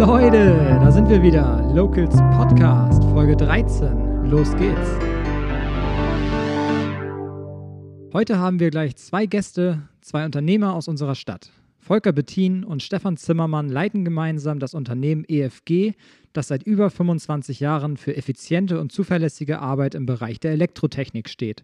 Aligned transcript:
Leute, 0.00 0.78
da 0.80 0.90
sind 0.90 1.10
wir 1.10 1.22
wieder. 1.22 1.70
Locals 1.74 2.16
Podcast, 2.34 3.04
Folge 3.12 3.36
13. 3.36 4.30
Los 4.30 4.56
geht's. 4.56 4.88
Heute 8.14 8.38
haben 8.38 8.60
wir 8.60 8.70
gleich 8.70 8.96
zwei 8.96 9.26
Gäste, 9.26 9.82
zwei 10.00 10.24
Unternehmer 10.24 10.74
aus 10.74 10.88
unserer 10.88 11.14
Stadt. 11.14 11.52
Volker 11.78 12.12
Bettin 12.12 12.64
und 12.64 12.82
Stefan 12.82 13.18
Zimmermann 13.18 13.68
leiten 13.68 14.06
gemeinsam 14.06 14.58
das 14.58 14.72
Unternehmen 14.72 15.26
EFG, 15.28 15.92
das 16.32 16.48
seit 16.48 16.62
über 16.62 16.88
25 16.88 17.60
Jahren 17.60 17.98
für 17.98 18.16
effiziente 18.16 18.80
und 18.80 18.92
zuverlässige 18.92 19.58
Arbeit 19.58 19.94
im 19.94 20.06
Bereich 20.06 20.40
der 20.40 20.52
Elektrotechnik 20.52 21.28
steht. 21.28 21.62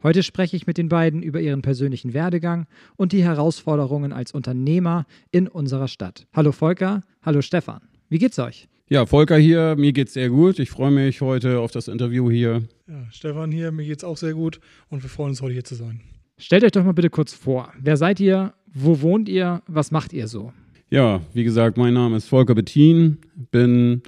Heute 0.00 0.22
spreche 0.22 0.56
ich 0.56 0.68
mit 0.68 0.78
den 0.78 0.88
beiden 0.88 1.24
über 1.24 1.40
ihren 1.40 1.60
persönlichen 1.60 2.14
Werdegang 2.14 2.66
und 2.94 3.10
die 3.10 3.24
Herausforderungen 3.24 4.12
als 4.12 4.30
Unternehmer 4.30 5.06
in 5.32 5.48
unserer 5.48 5.88
Stadt. 5.88 6.28
Hallo 6.32 6.52
Volker, 6.52 7.02
hallo 7.20 7.42
Stefan. 7.42 7.80
Wie 8.08 8.18
geht's 8.18 8.38
euch? 8.38 8.68
Ja, 8.88 9.06
Volker 9.06 9.36
hier, 9.36 9.74
mir 9.76 9.92
geht's 9.92 10.12
sehr 10.12 10.30
gut. 10.30 10.60
Ich 10.60 10.70
freue 10.70 10.92
mich 10.92 11.20
heute 11.20 11.58
auf 11.58 11.72
das 11.72 11.88
Interview 11.88 12.30
hier. 12.30 12.62
Ja, 12.86 13.08
Stefan 13.10 13.50
hier, 13.50 13.72
mir 13.72 13.84
geht's 13.86 14.04
auch 14.04 14.16
sehr 14.16 14.34
gut 14.34 14.60
und 14.88 15.02
wir 15.02 15.10
freuen 15.10 15.30
uns 15.30 15.42
heute 15.42 15.54
hier 15.54 15.64
zu 15.64 15.74
sein. 15.74 16.00
Stellt 16.36 16.62
euch 16.62 16.70
doch 16.70 16.84
mal 16.84 16.92
bitte 16.92 17.10
kurz 17.10 17.34
vor. 17.34 17.72
Wer 17.80 17.96
seid 17.96 18.20
ihr? 18.20 18.54
Wo 18.72 19.00
wohnt 19.00 19.28
ihr? 19.28 19.62
Was 19.66 19.90
macht 19.90 20.12
ihr 20.12 20.28
so? 20.28 20.52
Ja, 20.90 21.22
wie 21.34 21.42
gesagt, 21.42 21.76
mein 21.76 21.94
Name 21.94 22.18
ist 22.18 22.28
Volker 22.28 22.54
Bettin, 22.54 23.18
bin 23.50 24.02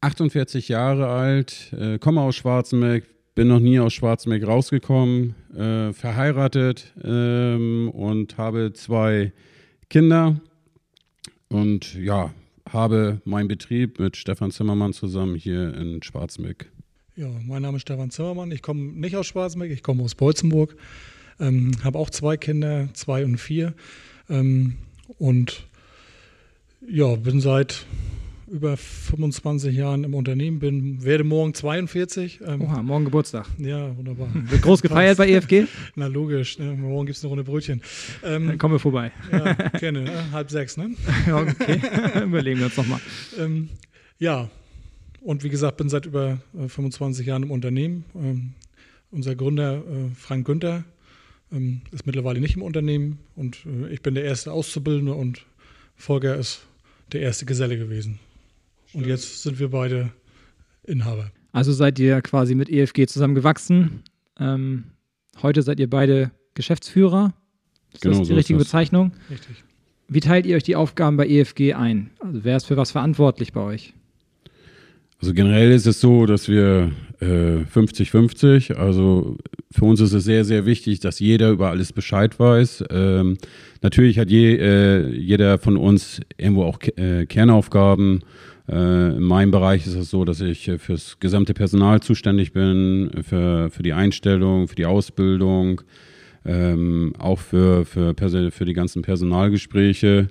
48 0.00 0.68
Jahre 0.68 1.06
alt, 1.06 1.72
äh, 1.78 2.00
komme 2.00 2.20
aus 2.20 2.34
Schwarzenberg, 2.34 3.04
bin 3.36 3.48
noch 3.48 3.60
nie 3.60 3.78
aus 3.78 3.92
Schwarzenberg 3.92 4.46
rausgekommen, 4.46 5.34
äh, 5.54 5.92
verheiratet 5.92 6.94
ähm, 7.04 7.90
und 7.90 8.38
habe 8.38 8.72
zwei 8.72 9.30
Kinder 9.90 10.40
und 11.48 11.94
ja, 11.94 12.32
habe 12.68 13.20
meinen 13.24 13.46
Betrieb 13.46 14.00
mit 14.00 14.16
Stefan 14.16 14.50
Zimmermann 14.50 14.94
zusammen 14.94 15.36
hier 15.36 15.74
in 15.74 16.02
Schwarzenberg. 16.02 16.66
Ja, 17.14 17.28
mein 17.46 17.60
Name 17.60 17.76
ist 17.76 17.82
Stefan 17.82 18.10
Zimmermann. 18.10 18.50
Ich 18.52 18.62
komme 18.62 18.80
nicht 18.80 19.14
aus 19.16 19.26
Schwarzenberg, 19.26 19.70
ich 19.70 19.82
komme 19.82 20.02
aus 20.02 20.14
Beutzenburg. 20.14 20.74
Ähm, 21.38 21.72
habe 21.84 21.98
auch 21.98 22.08
zwei 22.08 22.38
Kinder, 22.38 22.88
zwei 22.94 23.22
und 23.22 23.36
vier. 23.36 23.74
Ähm, 24.30 24.76
und 25.18 25.66
ja, 26.88 27.14
bin 27.16 27.42
seit 27.42 27.84
über 28.46 28.76
25 28.76 29.74
Jahren 29.74 30.04
im 30.04 30.14
Unternehmen 30.14 30.58
bin, 30.58 31.04
werde 31.04 31.24
morgen 31.24 31.52
42. 31.52 32.40
Ähm, 32.46 32.62
Oha, 32.62 32.82
morgen 32.82 33.04
Geburtstag. 33.06 33.46
Ja, 33.58 33.96
wunderbar. 33.96 34.28
Wird 34.32 34.62
groß 34.62 34.82
gefeiert 34.82 35.18
bei 35.18 35.28
EFG? 35.28 35.66
Na 35.96 36.06
logisch, 36.06 36.58
ne? 36.58 36.72
morgen 36.74 37.06
gibt 37.06 37.18
es 37.18 37.24
eine 37.24 37.30
Runde 37.30 37.44
Brötchen. 37.44 37.82
Ähm, 38.22 38.46
Dann 38.46 38.58
kommen 38.58 38.74
wir 38.74 38.78
vorbei. 38.78 39.10
Ja, 39.32 39.54
kenne, 39.70 40.02
ne? 40.04 40.32
halb 40.32 40.50
sechs, 40.50 40.76
ne? 40.76 40.94
ja, 41.26 41.36
okay, 41.38 41.80
überlegen 42.24 42.58
wir 42.60 42.66
uns 42.66 42.76
nochmal. 42.76 43.00
Ähm, 43.38 43.68
ja, 44.18 44.48
und 45.20 45.42
wie 45.42 45.48
gesagt, 45.48 45.76
bin 45.76 45.88
seit 45.88 46.06
über 46.06 46.38
äh, 46.56 46.68
25 46.68 47.26
Jahren 47.26 47.42
im 47.42 47.50
Unternehmen. 47.50 48.04
Ähm, 48.14 48.52
unser 49.10 49.34
Gründer 49.34 49.78
äh, 49.78 50.14
Frank 50.14 50.46
Günther 50.46 50.84
ähm, 51.52 51.80
ist 51.90 52.06
mittlerweile 52.06 52.40
nicht 52.40 52.56
im 52.56 52.62
Unternehmen 52.62 53.18
und 53.34 53.58
äh, 53.66 53.92
ich 53.92 54.02
bin 54.02 54.14
der 54.14 54.24
erste 54.24 54.52
Auszubildende 54.52 55.14
und 55.14 55.44
Volker 55.96 56.36
ist 56.36 56.66
der 57.12 57.22
erste 57.22 57.46
Geselle 57.46 57.78
gewesen. 57.78 58.20
Und 58.92 59.06
jetzt 59.06 59.42
sind 59.42 59.58
wir 59.58 59.68
beide 59.68 60.12
Inhaber. 60.84 61.30
Also 61.52 61.72
seid 61.72 61.98
ihr 61.98 62.20
quasi 62.22 62.54
mit 62.54 62.68
EFG 62.68 63.06
zusammengewachsen. 63.06 64.02
Ähm, 64.38 64.84
heute 65.42 65.62
seid 65.62 65.80
ihr 65.80 65.88
beide 65.88 66.30
Geschäftsführer. 66.54 67.34
Ist 67.92 68.02
genau, 68.02 68.18
das 68.18 68.28
die 68.28 68.32
so 68.32 68.36
richtige 68.36 68.58
Bezeichnung? 68.58 69.12
Richtig. 69.30 69.64
Wie 70.08 70.20
teilt 70.20 70.46
ihr 70.46 70.56
euch 70.56 70.62
die 70.62 70.76
Aufgaben 70.76 71.16
bei 71.16 71.26
EFG 71.26 71.74
ein? 71.74 72.10
Also 72.20 72.44
wer 72.44 72.56
ist 72.56 72.66
für 72.66 72.76
was 72.76 72.90
verantwortlich 72.90 73.52
bei 73.52 73.60
euch? 73.60 73.94
Also 75.20 75.32
generell 75.32 75.72
ist 75.72 75.86
es 75.86 76.00
so, 76.00 76.26
dass 76.26 76.46
wir 76.48 76.92
50-50, 77.20 78.70
äh, 78.70 78.76
also 78.76 79.38
für 79.70 79.84
uns 79.86 80.00
ist 80.00 80.12
es 80.12 80.24
sehr, 80.24 80.44
sehr 80.44 80.66
wichtig, 80.66 81.00
dass 81.00 81.18
jeder 81.18 81.50
über 81.50 81.70
alles 81.70 81.92
Bescheid 81.92 82.38
weiß. 82.38 82.84
Ähm, 82.90 83.38
natürlich 83.80 84.18
hat 84.18 84.30
je, 84.30 84.56
äh, 84.56 85.08
jeder 85.08 85.58
von 85.58 85.78
uns 85.78 86.20
irgendwo 86.36 86.64
auch 86.64 86.78
äh, 86.96 87.24
Kernaufgaben 87.24 88.20
in 88.68 89.22
meinem 89.22 89.52
Bereich 89.52 89.86
ist 89.86 89.94
es 89.94 90.10
so, 90.10 90.24
dass 90.24 90.40
ich 90.40 90.66
äh, 90.66 90.78
fürs 90.78 91.20
gesamte 91.20 91.54
Personal 91.54 92.00
zuständig 92.00 92.52
bin, 92.52 93.10
für, 93.22 93.70
für 93.70 93.82
die 93.82 93.92
Einstellung, 93.92 94.66
für 94.66 94.74
die 94.74 94.86
Ausbildung, 94.86 95.82
ähm, 96.44 97.12
auch 97.18 97.38
für, 97.38 97.84
für, 97.84 98.14
für 98.50 98.64
die 98.64 98.72
ganzen 98.72 99.02
Personalgespräche. 99.02 100.28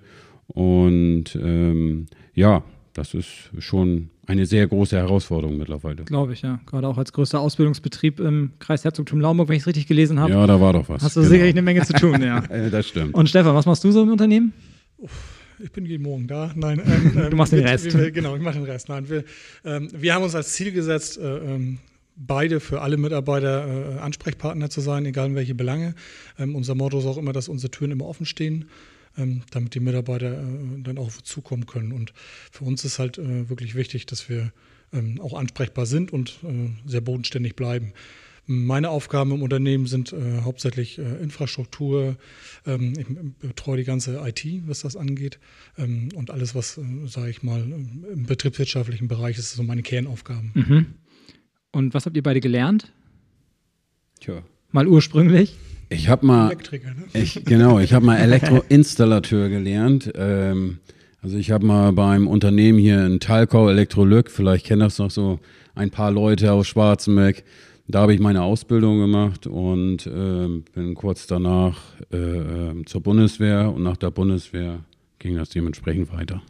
Und 0.47 1.35
ähm, 1.35 2.07
ja, 2.34 2.63
das 2.94 3.13
ist 3.13 3.51
schon 3.59 4.09
eine 4.28 4.46
sehr 4.46 4.67
große 4.67 4.97
Herausforderung 4.97 5.57
mittlerweile. 5.57 6.03
Glaube 6.03 6.34
ich, 6.34 6.41
ja. 6.41 6.59
Gerade 6.66 6.88
auch 6.88 6.97
als 6.97 7.13
größter 7.13 7.40
Ausbildungsbetrieb 7.40 8.19
im 8.19 8.52
Kreis 8.59 8.84
Herzogtum 8.84 9.22
Laumburg, 9.22 9.47
wenn 9.47 9.56
ich 9.56 9.63
es 9.63 9.67
richtig 9.67 9.88
gelesen 9.88 10.19
habe. 10.19 10.31
Ja, 10.31 10.46
da 10.46 10.59
war 10.59 10.73
doch 10.73 10.90
was. 10.90 11.03
Hast 11.03 11.16
du 11.16 11.22
genau. 11.22 11.31
sicherlich 11.31 11.53
eine 11.53 11.62
Menge 11.62 11.84
zu 11.84 11.94
tun, 11.94 12.22
ja. 12.22 12.41
das 12.72 12.88
stimmt. 12.88 13.13
Und 13.13 13.29
Stefan, 13.29 13.56
was 13.56 13.66
machst 13.66 13.84
du 13.84 13.91
so 13.91 14.03
im 14.03 14.12
Unternehmen? 14.12 14.53
Uff 14.97 15.34
ich 15.59 15.71
bin 15.71 15.85
jeden 15.85 16.03
Morgen 16.03 16.27
da. 16.27 16.51
Nein, 16.55 16.81
ähm, 16.85 17.13
du 17.16 17.21
ähm, 17.21 17.38
machst 17.38 17.53
den 17.53 17.66
Rest. 17.66 17.97
Wir, 17.97 18.11
genau, 18.11 18.35
ich 18.35 18.41
mache 18.41 18.55
den 18.55 18.63
Rest. 18.63 18.89
Nein, 18.89 19.09
wir, 19.09 19.23
ähm, 19.63 19.89
wir 19.93 20.13
haben 20.13 20.23
uns 20.23 20.35
als 20.35 20.53
Ziel 20.53 20.71
gesetzt, 20.71 21.17
äh, 21.17 21.38
ähm, 21.38 21.79
beide 22.16 22.59
für 22.59 22.81
alle 22.81 22.97
Mitarbeiter 22.97 23.97
äh, 23.97 23.99
Ansprechpartner 23.99 24.69
zu 24.69 24.81
sein, 24.81 25.05
egal 25.05 25.27
in 25.27 25.35
welche 25.35 25.55
Belange. 25.55 25.95
Ähm, 26.38 26.55
unser 26.55 26.75
Motto 26.75 26.99
ist 26.99 27.05
auch 27.05 27.17
immer, 27.17 27.33
dass 27.33 27.47
unsere 27.47 27.71
Türen 27.71 27.91
immer 27.91 28.05
offen 28.05 28.25
stehen, 28.25 28.69
ähm, 29.17 29.41
damit 29.51 29.75
die 29.75 29.79
Mitarbeiter 29.79 30.33
äh, 30.33 30.81
dann 30.83 30.97
auch 30.97 31.11
zukommen 31.11 31.66
können. 31.66 31.91
Und 31.91 32.13
für 32.51 32.66
uns 32.66 32.85
ist 32.85 32.99
halt 32.99 33.17
äh, 33.17 33.49
wirklich 33.49 33.75
wichtig, 33.75 34.05
dass 34.05 34.29
wir 34.29 34.51
auch 35.19 35.33
ansprechbar 35.33 35.85
sind 35.85 36.13
und 36.13 36.39
äh, 36.43 36.69
sehr 36.85 37.01
bodenständig 37.01 37.57
bleiben. 37.57 37.91
Meine 38.47 38.89
Aufgaben 38.89 39.31
im 39.31 39.41
Unternehmen 39.41 39.88
sind 39.88 40.13
äh, 40.13 40.41
hauptsächlich 40.41 41.00
äh, 41.00 41.01
Infrastruktur. 41.23 42.16
Ähm, 42.67 42.94
ich 42.97 43.06
betreue 43.39 43.78
die 43.78 43.83
ganze 43.83 44.22
IT, 44.25 44.45
was 44.67 44.81
das 44.81 44.95
angeht. 44.95 45.39
Ähm, 45.78 46.09
und 46.16 46.29
alles, 46.29 46.53
was, 46.53 46.78
äh, 46.78 46.81
sage 47.07 47.31
ich 47.31 47.41
mal, 47.41 47.61
im 47.61 48.25
betriebswirtschaftlichen 48.25 49.07
Bereich 49.07 49.39
ist, 49.39 49.53
so 49.53 49.63
meine 49.63 49.81
Kernaufgaben. 49.81 50.51
Mhm. 50.53 50.85
Und 51.72 51.94
was 51.94 52.05
habt 52.05 52.16
ihr 52.16 52.23
beide 52.23 52.39
gelernt? 52.39 52.91
Tja. 54.19 54.44
Mal 54.72 54.88
ursprünglich? 54.88 55.55
Ich 55.89 56.09
habe 56.09 56.25
mal, 56.25 56.47
Elektriker, 56.47 56.89
ne? 56.89 57.05
ich, 57.13 57.44
genau, 57.45 57.79
ich 57.79 57.94
habe 57.94 58.05
mal 58.05 58.17
Elektroinstallateur 58.17 59.50
gelernt. 59.50 60.11
Ähm, 60.16 60.79
also 61.22 61.38
ich 61.38 61.51
habe 61.51 61.66
mal 61.66 61.91
beim 61.94 62.28
Unternehmen 62.28 62.78
hier 62.78 63.05
in 63.05 63.19
Talkau 63.19 63.69
Elektrolyk, 63.69 64.29
vielleicht 64.29 64.66
kennen 64.66 64.81
das 64.81 65.00
noch 65.00 65.11
so 65.11 65.39
ein 65.73 65.91
paar 65.91 66.11
Leute 66.11 66.51
aus 66.51 66.67
Schwarzenberg, 66.67 67.44
da 67.88 68.01
habe 68.01 68.13
ich 68.13 68.19
meine 68.19 68.41
Ausbildung 68.41 69.00
gemacht 69.00 69.47
und 69.47 70.07
äh, 70.07 70.47
bin 70.73 70.96
kurz 70.96 71.28
danach 71.28 71.78
äh, 72.12 72.18
ähm, 72.18 72.85
zur 72.85 73.01
Bundeswehr 73.01 73.72
und 73.72 73.84
nach 73.84 73.97
der 73.97 74.12
Bundeswehr 74.12 74.79
ging 75.19 75.35
das 75.35 75.50
dementsprechend 75.50 76.12
weiter. 76.12 76.41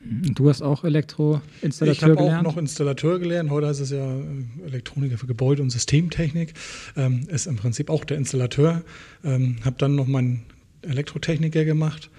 Du 0.00 0.48
hast 0.48 0.62
auch 0.62 0.84
Elektroinstallateur 0.84 2.14
gelernt? 2.14 2.30
Ich 2.30 2.34
habe 2.34 2.38
auch 2.38 2.42
noch 2.42 2.56
Installateur 2.56 3.18
gelernt. 3.18 3.50
Heute 3.50 3.66
heißt 3.66 3.80
es 3.80 3.90
ja 3.90 4.16
äh, 4.16 4.66
Elektroniker 4.66 5.18
für 5.18 5.26
Gebäude 5.26 5.62
und 5.62 5.70
Systemtechnik. 5.70 6.54
Ähm, 6.96 7.26
ist 7.28 7.46
im 7.46 7.56
Prinzip 7.56 7.90
auch 7.90 8.04
der 8.04 8.16
Installateur. 8.16 8.82
Ähm, 9.24 9.56
habe 9.64 9.76
dann 9.78 9.96
noch 9.96 10.06
meinen 10.06 10.44
Elektrotechniker 10.82 11.64
gemacht 11.64 12.10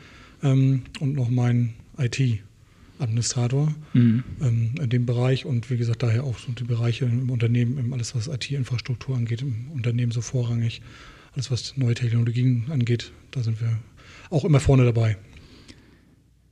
ähm, 0.44 0.84
und 1.00 1.13
noch 1.13 1.30
meinen 1.30 1.74
IT. 1.97 2.19
Administrator 3.00 3.74
mhm. 3.94 4.24
ähm, 4.42 4.72
in 4.82 4.90
dem 4.90 5.06
Bereich 5.06 5.46
und 5.46 5.70
wie 5.70 5.78
gesagt, 5.78 6.04
daher 6.04 6.24
auch 6.24 6.38
so 6.38 6.52
die 6.52 6.64
Bereiche 6.64 7.06
im 7.06 7.30
Unternehmen, 7.30 7.94
alles 7.94 8.16
was 8.16 8.28
IT-Infrastruktur 8.28 9.16
angeht, 9.16 9.42
im 9.42 9.72
Unternehmen 9.74 10.12
so 10.12 10.22
vorrangig, 10.22 10.82
alles 11.34 11.50
was 11.51 11.78
neue 11.78 11.94
Technologien 11.94 12.66
angeht, 12.69 13.12
da 13.31 13.42
sind 13.42 13.62
wir 13.62 13.80
auch 14.30 14.46
immer 14.46 14.60
vorne 14.60 14.86
dabei. 14.86 15.18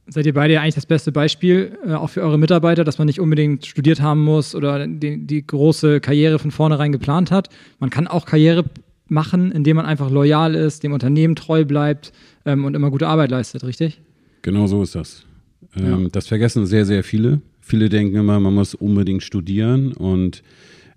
Seid 0.09 0.25
ihr 0.25 0.33
beide 0.33 0.61
eigentlich 0.61 0.75
das 0.75 0.85
beste 0.85 1.11
Beispiel, 1.11 1.77
äh, 1.85 1.93
auch 1.93 2.09
für 2.09 2.21
eure 2.21 2.37
Mitarbeiter, 2.37 2.85
dass 2.85 2.97
man 2.97 3.07
nicht 3.07 3.19
unbedingt 3.19 3.65
studiert 3.65 4.01
haben 4.01 4.23
muss 4.23 4.55
oder 4.55 4.87
die, 4.87 5.25
die 5.27 5.45
große 5.45 5.99
Karriere 5.99 6.39
von 6.39 6.51
vornherein 6.51 6.93
geplant 6.93 7.29
hat? 7.29 7.49
Man 7.79 7.89
kann 7.89 8.07
auch 8.07 8.25
Karriere 8.25 8.63
machen, 9.09 9.51
indem 9.51 9.75
man 9.75 9.85
einfach 9.85 10.09
loyal 10.09 10.55
ist, 10.55 10.83
dem 10.83 10.93
Unternehmen 10.93 11.35
treu 11.35 11.65
bleibt 11.65 12.13
ähm, 12.45 12.63
und 12.63 12.73
immer 12.73 12.89
gute 12.89 13.07
Arbeit 13.07 13.31
leistet, 13.31 13.65
richtig? 13.65 13.99
Genau 14.43 14.67
so 14.67 14.81
ist 14.81 14.95
das. 14.95 15.26
Ähm, 15.79 16.03
ja. 16.03 16.09
Das 16.11 16.27
vergessen 16.27 16.65
sehr, 16.65 16.85
sehr 16.85 17.03
viele. 17.03 17.41
Viele 17.61 17.89
denken 17.89 18.15
immer, 18.15 18.39
man 18.39 18.53
muss 18.53 18.75
unbedingt 18.75 19.23
studieren 19.23 19.91
und 19.93 20.43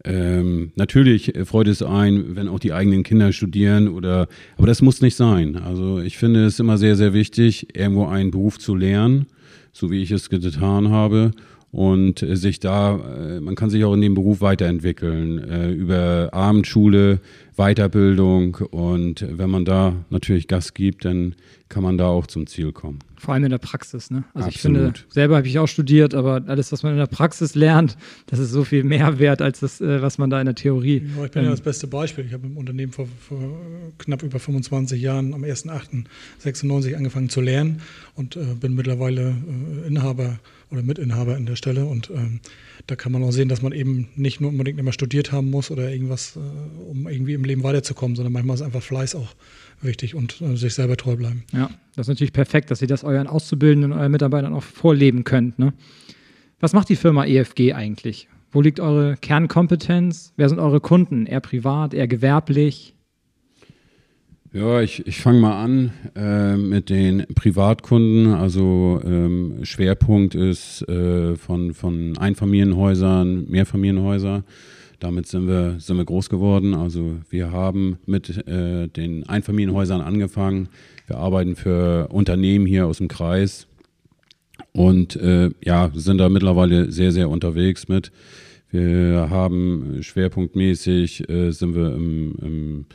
ähm, 0.05 0.73
natürlich 0.77 1.32
freut 1.44 1.69
es 1.69 1.82
ein, 1.82 2.37
wenn 2.37 2.49
auch 2.49 2.59
die 2.59 2.73
eigenen 2.73 3.03
Kinder 3.03 3.32
studieren 3.32 3.88
oder, 3.88 4.29
aber 4.56 4.67
das 4.67 4.81
muss 4.81 5.03
nicht 5.03 5.17
sein. 5.17 5.56
Also 5.56 6.00
ich 6.00 6.17
finde 6.17 6.47
es 6.47 6.59
immer 6.59 6.79
sehr, 6.79 6.97
sehr 6.97 7.12
wichtig, 7.12 7.77
irgendwo 7.77 8.06
einen 8.06 8.31
Beruf 8.31 8.59
zu 8.59 8.75
lernen, 8.75 9.27
so 9.73 9.91
wie 9.91 10.03
ich 10.03 10.11
es 10.11 10.31
getan 10.31 10.91
habe 10.91 11.32
und 11.73 12.23
äh, 12.23 12.37
sich 12.37 12.61
da, 12.61 12.97
äh, 12.97 13.41
man 13.41 13.55
kann 13.55 13.71
sich 13.71 13.85
auch 13.85 13.94
in 13.94 14.00
dem 14.00 14.15
Beruf 14.15 14.41
weiterentwickeln, 14.41 15.38
äh, 15.38 15.71
über 15.71 16.31
Abendschule, 16.32 17.21
Weiterbildung 17.56 18.56
und 18.71 19.27
wenn 19.31 19.50
man 19.50 19.65
da 19.65 19.94
natürlich 20.11 20.49
Gas 20.49 20.75
gibt, 20.75 21.05
dann 21.05 21.35
kann 21.69 21.82
man 21.82 21.99
da 21.99 22.06
auch 22.06 22.27
zum 22.27 22.47
Ziel 22.47 22.73
kommen. 22.73 23.00
Vor 23.20 23.34
allem 23.34 23.44
in 23.44 23.50
der 23.50 23.58
Praxis, 23.58 24.11
ne? 24.11 24.25
Also 24.32 24.49
Absolut. 24.49 24.55
ich 24.55 24.61
finde, 24.61 24.93
selber 25.11 25.37
habe 25.37 25.46
ich 25.46 25.58
auch 25.58 25.67
studiert, 25.67 26.14
aber 26.14 26.43
alles, 26.46 26.72
was 26.72 26.82
man 26.82 26.93
in 26.93 26.99
der 26.99 27.06
Praxis 27.06 27.55
lernt, 27.55 27.99
das 28.26 28.38
ist 28.38 28.50
so 28.50 28.64
viel 28.64 28.82
mehr 28.82 29.19
wert 29.19 29.43
als 29.43 29.61
das, 29.61 29.81
was 29.81 30.17
man 30.17 30.31
da 30.31 30.40
in 30.40 30.46
der 30.46 30.55
Theorie. 30.55 31.02
Ja, 31.17 31.25
ich 31.26 31.31
bin 31.31 31.40
ähm, 31.40 31.44
ja 31.44 31.50
das 31.50 31.61
beste 31.61 31.87
Beispiel. 31.87 32.25
Ich 32.25 32.32
habe 32.32 32.46
im 32.46 32.56
Unternehmen 32.56 32.93
vor, 32.93 33.06
vor 33.28 33.38
knapp 33.99 34.22
über 34.22 34.38
25 34.38 35.00
Jahren 35.02 35.34
am 35.34 35.44
1.8.96 35.44 36.94
angefangen 36.94 37.28
zu 37.28 37.43
lernen 37.43 37.82
und 38.14 38.37
äh, 38.37 38.55
bin 38.58 38.75
mittlerweile 38.75 39.34
äh, 39.84 39.87
Inhaber 39.87 40.38
oder 40.70 40.82
Mitinhaber 40.82 41.37
in 41.37 41.46
der 41.46 41.56
Stelle. 41.56 41.84
Und 41.84 42.11
ähm, 42.11 42.40
da 42.87 42.96
kann 42.96 43.12
man 43.12 43.22
auch 43.22 43.32
sehen, 43.32 43.49
dass 43.49 43.61
man 43.61 43.72
eben 43.72 44.08
nicht 44.17 44.40
nur 44.40 44.50
unbedingt 44.50 44.78
immer 44.78 44.93
studiert 44.93 45.31
haben 45.31 45.50
muss 45.50 45.70
oder 45.70 45.90
irgendwas, 45.90 46.37
äh, 46.37 46.90
um 46.90 47.06
irgendwie 47.06 47.34
im 47.34 47.44
Leben 47.44 47.62
weiterzukommen, 47.62 48.17
sondern 48.17 48.32
manchmal 48.32 48.55
ist 48.55 48.62
einfach 48.62 48.82
Fleiß 48.82 49.14
auch 49.14 49.34
wichtig 49.82 50.15
und 50.15 50.41
äh, 50.41 50.56
sich 50.56 50.75
selber 50.75 50.97
treu 50.97 51.17
bleiben. 51.17 51.44
Ja, 51.53 51.71
das 51.97 52.05
ist 52.05 52.09
natürlich 52.09 52.32
perfekt, 52.32 52.71
dass 52.71 52.82
ihr 52.82 52.88
das 52.88 53.05
euren 53.05 53.27
Auszubildenden 53.27 53.93
und 53.93 53.99
euren 53.99 54.12
Mitarbeitern 54.12 54.55
auch 54.55 54.62
vorleben 54.62 55.25
könnt. 55.25 55.59
Ne? 55.59 55.73
Was 56.61 56.73
macht 56.73 56.88
die 56.88 56.97
Firma 56.97 57.25
EFG 57.25 57.73
eigentlich? 57.73 58.29
Wo 58.53 58.61
liegt 58.61 58.81
eure 58.81 59.17
Kernkompetenz? 59.17 60.32
Wer 60.37 60.49
sind 60.49 60.59
eure 60.59 60.81
Kunden? 60.81 61.27
Eher 61.27 61.41
privat, 61.41 61.94
eher 61.94 62.09
gewerblich? 62.09 62.94
Ja, 64.53 64.81
ich, 64.81 65.06
ich 65.06 65.21
fange 65.21 65.38
mal 65.38 65.62
an 65.62 65.93
äh, 66.17 66.56
mit 66.56 66.91
den 66.91 67.25
Privatkunden. 67.37 68.35
Also 68.35 69.00
ähm, 69.05 69.61
Schwerpunkt 69.62 70.35
ist 70.35 70.82
äh, 70.88 71.37
von, 71.37 71.73
von 71.73 72.19
Einfamilienhäusern, 72.19 73.49
Mehrfamilienhäuser. 73.49 74.43
Damit 75.00 75.26
sind 75.26 75.49
wir, 75.49 75.81
sind 75.81 75.97
wir 75.97 76.05
groß 76.05 76.29
geworden. 76.29 76.75
Also 76.75 77.17
wir 77.31 77.50
haben 77.50 77.99
mit 78.06 78.47
äh, 78.47 78.87
den 78.87 79.29
Einfamilienhäusern 79.29 80.00
angefangen. 80.00 80.69
Wir 81.06 81.17
arbeiten 81.17 81.56
für 81.56 82.08
Unternehmen 82.08 82.67
hier 82.67 82.87
aus 82.87 82.99
dem 82.99 83.08
Kreis 83.08 83.67
und 84.73 85.17
äh, 85.17 85.50
ja, 85.64 85.91
sind 85.94 86.19
da 86.19 86.29
mittlerweile 86.29 86.93
sehr, 86.93 87.12
sehr 87.12 87.29
unterwegs 87.29 87.88
mit. 87.88 88.12
Wir 88.70 89.29
haben 89.31 90.02
schwerpunktmäßig, 90.02 91.29
äh, 91.29 91.50
sind 91.50 91.75
wir 91.75 91.94
im, 91.94 92.35
im 92.41 92.87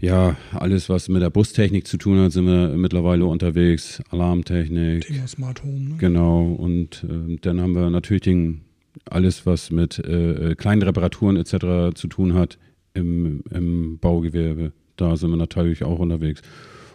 ja, 0.00 0.36
alles, 0.52 0.88
was 0.88 1.08
mit 1.08 1.22
der 1.22 1.30
Bustechnik 1.30 1.86
zu 1.86 1.96
tun 1.96 2.18
hat, 2.18 2.32
sind 2.32 2.46
wir 2.46 2.68
mittlerweile 2.76 3.24
unterwegs. 3.26 4.02
Alarmtechnik. 4.10 5.06
Thema 5.06 5.26
Smart 5.26 5.62
Home. 5.64 5.90
Ne? 5.90 5.96
Genau. 5.98 6.52
Und 6.52 7.04
äh, 7.08 7.36
dann 7.40 7.60
haben 7.60 7.74
wir 7.74 7.88
natürlich 7.90 8.22
den, 8.22 8.62
alles, 9.10 9.46
was 9.46 9.70
mit 9.70 9.98
äh, 9.98 10.54
kleinen 10.56 10.82
Reparaturen 10.82 11.36
etc. 11.36 11.94
zu 11.94 12.08
tun 12.08 12.34
hat 12.34 12.58
im, 12.94 13.42
im 13.50 13.98
Baugewerbe. 13.98 14.72
Da 14.96 15.16
sind 15.16 15.30
wir 15.30 15.36
natürlich 15.36 15.84
auch 15.84 15.98
unterwegs. 15.98 16.42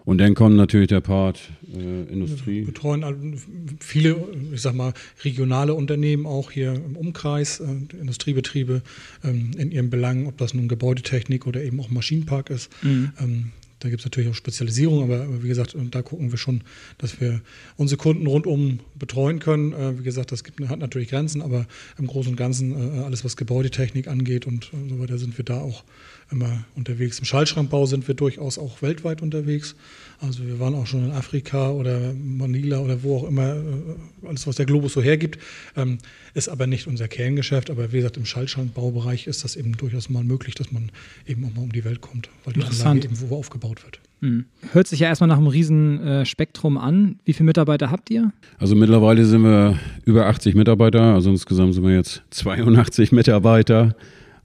Und 0.04 0.18
dann 0.18 0.34
kommt 0.34 0.56
natürlich 0.56 0.88
der 0.88 1.02
Part 1.02 1.40
äh, 1.74 2.12
Industrie. 2.12 2.62
Wir 2.62 2.66
betreuen 2.66 3.40
viele, 3.80 4.18
ich 4.52 4.62
sag 4.62 4.74
mal, 4.74 4.94
regionale 5.24 5.76
Unternehmen 5.76 6.26
auch 6.26 6.50
hier 6.52 6.74
im 6.74 6.98
Umkreis, 6.98 7.60
äh, 7.60 7.66
Industriebetriebe 8.00 8.82
ähm, 9.24 9.52
in 9.58 9.72
ihren 9.72 9.92
Belangen, 9.92 10.26
ob 10.26 10.38
das 10.38 10.54
nun 10.54 10.68
Gebäudetechnik 10.68 11.46
oder 11.46 11.64
eben 11.64 11.80
auch 11.80 11.90
Maschinenpark 11.92 12.50
ist. 12.50 12.72
Mhm. 12.82 13.12
Ähm, 13.20 13.52
da 13.82 13.90
gibt 13.90 14.02
es 14.02 14.06
natürlich 14.06 14.30
auch 14.30 14.36
Spezialisierung, 14.36 15.04
aber 15.04 15.44
wie 15.44 15.48
gesagt, 15.48 15.76
da 15.90 16.02
gucken 16.04 16.32
wir 16.32 16.38
schon, 16.38 16.62
dass 17.00 17.20
wir 17.20 17.42
unsere 17.78 17.98
Kunden 17.98 18.28
rundum 18.28 18.80
betreuen 18.96 19.40
können. 19.40 19.74
Äh, 19.74 19.98
wie 20.00 20.04
gesagt, 20.04 20.32
das 20.32 20.44
gibt, 20.44 20.62
hat 20.70 20.80
natürlich 20.80 21.10
Grenzen, 21.10 21.42
aber 21.42 21.66
im 21.98 22.06
Großen 22.06 22.32
und 22.32 22.38
Ganzen 22.38 22.74
äh, 22.74 23.00
alles, 23.00 23.26
was 23.26 23.36
Gebäudetechnik 23.38 24.08
angeht 24.08 24.46
und 24.46 24.72
so 24.88 25.00
weiter, 25.00 25.18
sind 25.18 25.38
wir 25.38 25.46
da 25.46 25.60
auch 25.60 25.84
immer 26.32 26.64
unterwegs. 26.76 27.20
Im 27.20 27.26
Schaltschrankbau 27.26 27.86
sind 27.86 28.08
wir 28.08 28.16
durchaus 28.16 28.58
auch 28.58 28.82
weltweit 28.82 29.22
unterwegs. 29.22 29.76
Also 30.20 30.46
wir 30.46 30.60
waren 30.60 30.76
auch 30.76 30.86
schon 30.86 31.06
in 31.06 31.12
Afrika 31.12 31.72
oder 31.72 32.14
Manila 32.14 32.80
oder 32.80 33.02
wo 33.04 33.18
auch 33.18 33.28
immer, 33.28 33.56
äh, 33.56 34.28
alles 34.28 34.46
was 34.46 34.56
der 34.56 34.66
Globus 34.66 34.94
so 34.94 35.02
hergibt, 35.02 35.40
ähm, 35.76 35.98
ist 36.34 36.48
aber 36.48 36.68
nicht 36.68 36.88
unser 36.88 37.08
Kerngeschäft. 37.08 37.70
Aber 37.70 37.92
wie 37.92 37.98
gesagt, 37.98 38.18
im 38.18 38.26
Schaltschrankbaubereich 38.26 39.28
ist 39.28 39.44
das 39.44 39.56
eben 39.56 39.76
durchaus 39.76 40.10
mal 40.10 40.24
möglich, 40.24 40.56
dass 40.56 40.72
man 40.72 40.92
eben 41.26 41.44
auch 41.46 41.54
mal 41.56 41.64
um 41.64 41.72
die 41.72 41.84
Welt 41.84 42.02
kommt, 42.02 42.30
weil 42.46 42.54
die 42.54 42.64
Anlage 42.64 43.06
eben 43.06 43.20
wo 43.20 43.36
aufgebaut 43.36 43.71
wird. 43.84 44.00
Hm. 44.22 44.46
Hört 44.72 44.88
sich 44.88 45.00
ja 45.00 45.08
erstmal 45.08 45.28
nach 45.28 45.38
einem 45.38 45.48
riesen 45.48 46.00
äh, 46.04 46.26
Spektrum 46.26 46.78
an. 46.78 47.20
Wie 47.26 47.34
viele 47.34 47.48
Mitarbeiter 47.48 47.90
habt 47.90 48.12
ihr? 48.12 48.32
Also 48.60 48.76
mittlerweile 48.76 49.26
sind 49.26 49.44
wir 49.44 49.80
über 50.06 50.28
80 50.28 50.54
Mitarbeiter, 50.54 51.02
also 51.02 51.32
insgesamt 51.32 51.74
sind 51.74 51.84
wir 51.84 51.96
jetzt 51.96 52.22
82 52.30 53.12
Mitarbeiter. 53.12 53.96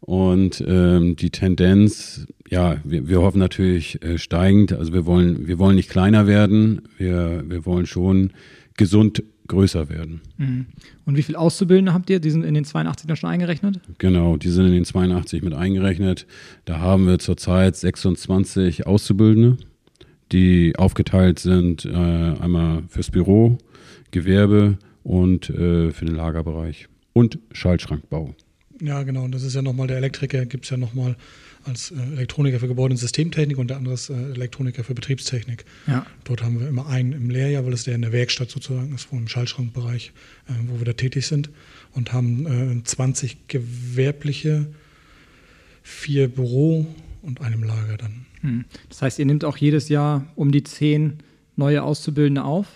Und 0.01 0.65
ähm, 0.67 1.17
die 1.17 1.31
Tendenz, 1.31 2.27
ja, 2.49 2.77
wir, 2.85 3.09
wir 3.09 3.21
hoffen 3.23 3.39
natürlich 3.39 4.03
äh, 4.03 4.19
steigend. 4.19 4.73
Also 4.73 4.93
wir 4.93 5.05
wollen, 5.05 5.47
wir 5.47 5.59
wollen 5.59 5.77
nicht 5.77 5.91
kleiner 5.91 6.27
werden, 6.27 6.83
wir, 6.97 7.45
wir 7.47 7.67
wollen 7.67 7.87
schon 7.87 8.33
gesund 8.77 9.23
größer 9.47 9.89
werden. 9.89 10.21
Mhm. 10.39 10.67
Und 11.05 11.17
wie 11.17 11.23
viele 11.23 11.39
Auszubildende 11.39 11.95
habt 11.95 12.11
ihr? 12.11 12.21
Die 12.21 12.31
sind 12.31 12.45
in 12.45 12.55
den 12.55 12.65
82 12.65 13.07
dann 13.07 13.17
schon 13.17 13.31
eingerechnet? 13.31 13.81
Genau, 13.99 14.37
die 14.37 14.51
sind 14.51 14.67
in 14.67 14.73
den 14.73 14.85
82 14.85 15.43
mit 15.43 15.55
eingerechnet. 15.55 16.27
Da 16.65 16.79
haben 16.79 17.07
wir 17.07 17.19
zurzeit 17.19 17.77
26 17.77 18.87
Auszubildende, 18.87 19.57
die 20.33 20.75
aufgeteilt 20.77 21.39
sind 21.39 21.85
äh, 21.85 21.91
einmal 21.91 22.83
fürs 22.89 23.11
Büro, 23.11 23.59
Gewerbe 24.11 24.79
und 25.03 25.51
äh, 25.51 25.93
für 25.93 26.05
den 26.05 26.17
Lagerbereich 26.17 26.89
und 27.13 27.39
Schaltschrankbau. 27.53 28.35
Ja, 28.81 29.03
genau. 29.05 29.25
Und 29.25 29.35
das 29.35 29.43
ist 29.43 29.55
ja 29.55 29.63
nochmal 29.63 29.87
der 29.87 29.97
Elektriker, 29.97 30.45
gibt 30.47 30.65
es 30.65 30.71
ja 30.71 30.77
nochmal 30.77 31.17
als 31.67 31.91
äh, 31.91 31.95
Elektroniker 31.95 32.61
für 32.61 32.69
Gebäude- 32.69 32.93
und 32.93 32.99
Systemtechnik 32.99 33.59
und 33.59 33.69
der 33.69 33.77
andere 33.77 33.95
ist 33.95 34.11
äh, 34.11 34.15
Elektroniker 34.15 34.85
für 34.85 34.95
Betriebstechnik. 34.95 35.65
Ja. 35.87 36.07
Dort 36.25 36.43
haben 36.43 36.61
wir 36.61 36.69
immer 36.69 36.87
einen 36.87 37.13
im 37.13 37.31
Lehrjahr, 37.31 37.65
weil 37.65 37.73
es 37.73 37.85
der 37.85 37.95
in 37.95 38.03
der 38.03 38.13
Werkstatt 38.13 38.51
sozusagen 38.51 38.95
ist, 38.95 39.09
wo 39.11 39.17
im 39.17 39.29
Schaltschrankbereich, 39.29 40.13
äh, 40.49 40.53
wo 40.69 40.79
wir 40.79 40.85
da 40.85 40.93
tätig 40.93 41.27
sind 41.27 41.51
und 41.93 42.13
haben 42.13 42.83
20 42.85 43.49
gewerbliche, 43.49 44.67
vier 45.83 46.29
Büro 46.29 46.87
und 47.23 47.41
einem 47.41 47.63
Lager 47.63 47.97
dann. 47.97 48.27
Hm. 48.43 48.65
Das 48.91 49.03
heißt, 49.03 49.19
ihr 49.19 49.25
nehmt 49.25 49.45
auch 49.45 49.57
jedes 49.57 49.89
Jahr 49.89 50.27
um 50.35 50.53
die 50.53 50.63
zehn 50.63 51.15
neue 51.57 51.83
Auszubildende 51.83 52.45
auf? 52.45 52.67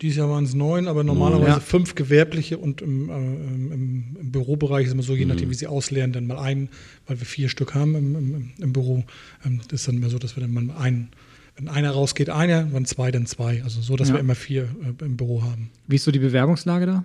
Dieses 0.00 0.16
Jahr 0.16 0.30
waren 0.30 0.44
es 0.44 0.54
neun, 0.54 0.88
aber 0.88 1.04
normalerweise 1.04 1.50
ja. 1.50 1.60
fünf 1.60 1.94
gewerbliche 1.94 2.56
und 2.56 2.80
im, 2.80 3.10
äh, 3.10 3.14
im, 3.14 4.16
im, 4.18 4.32
Bürobereich 4.32 4.86
ist 4.86 4.92
immer 4.92 5.02
so, 5.02 5.14
je 5.14 5.26
nachdem, 5.26 5.48
mhm. 5.48 5.50
wie 5.52 5.56
sie 5.56 5.66
ausleeren, 5.66 6.12
dann 6.12 6.26
mal 6.26 6.38
einen, 6.38 6.70
weil 7.06 7.20
wir 7.20 7.26
vier 7.26 7.48
Stück 7.48 7.74
haben 7.74 7.94
im, 7.94 8.16
im, 8.16 8.50
im 8.58 8.72
Büro. 8.72 9.04
Ähm, 9.44 9.60
das 9.68 9.80
ist 9.80 9.88
dann 9.88 9.96
immer 9.96 10.08
so, 10.08 10.18
dass 10.18 10.36
wir 10.36 10.40
dann 10.40 10.52
mal 10.52 10.74
einen, 10.76 11.10
wenn 11.56 11.68
einer 11.68 11.90
rausgeht, 11.90 12.30
einer, 12.30 12.72
wenn 12.72 12.86
zwei, 12.86 13.10
dann 13.10 13.26
zwei. 13.26 13.62
Also 13.62 13.82
so, 13.82 13.96
dass 13.96 14.08
ja. 14.08 14.14
wir 14.14 14.20
immer 14.20 14.34
vier 14.34 14.68
äh, 14.82 15.04
im 15.04 15.16
Büro 15.18 15.42
haben. 15.42 15.70
Wie 15.86 15.96
ist 15.96 16.04
so 16.04 16.12
die 16.12 16.18
Bewerbungslage 16.18 16.86
da? 16.86 17.04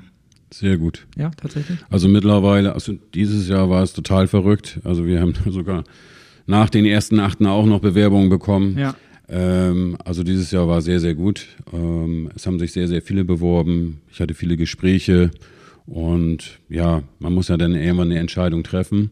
Sehr 0.52 0.78
gut. 0.78 1.06
Ja, 1.18 1.32
tatsächlich. 1.32 1.80
Also 1.90 2.08
mittlerweile, 2.08 2.74
also 2.74 2.94
dieses 3.14 3.50
Jahr 3.50 3.70
war 3.70 3.84
es 3.84 3.92
total 3.92 4.28
verrückt. 4.28 4.80
Also 4.86 5.06
wir 5.06 5.20
haben 5.20 5.34
sogar 5.50 5.84
nach 6.48 6.70
den 6.70 6.86
ersten 6.86 7.20
Achten 7.20 7.46
auch 7.46 7.66
noch 7.66 7.80
Bewerbungen 7.80 8.30
bekommen. 8.30 8.78
Ja. 8.78 8.96
Ähm, 9.28 9.98
also 10.04 10.24
dieses 10.24 10.52
Jahr 10.52 10.68
war 10.68 10.82
sehr, 10.82 11.00
sehr 11.00 11.16
gut. 11.16 11.48
Ähm, 11.74 12.30
es 12.36 12.46
haben 12.46 12.60
sich 12.60 12.72
sehr, 12.72 12.88
sehr 12.88 13.02
viele 13.02 13.26
beworben. 13.26 14.02
Ich 14.12 14.20
hatte 14.20 14.34
viele 14.34 14.58
Gespräche 14.58 15.32
und 15.86 16.60
ja, 16.70 17.04
man 17.20 17.34
muss 17.34 17.48
ja 17.48 17.58
dann 17.58 17.76
irgendwann 17.76 18.12
eine 18.12 18.20
Entscheidung 18.20 18.64
treffen. 18.64 19.12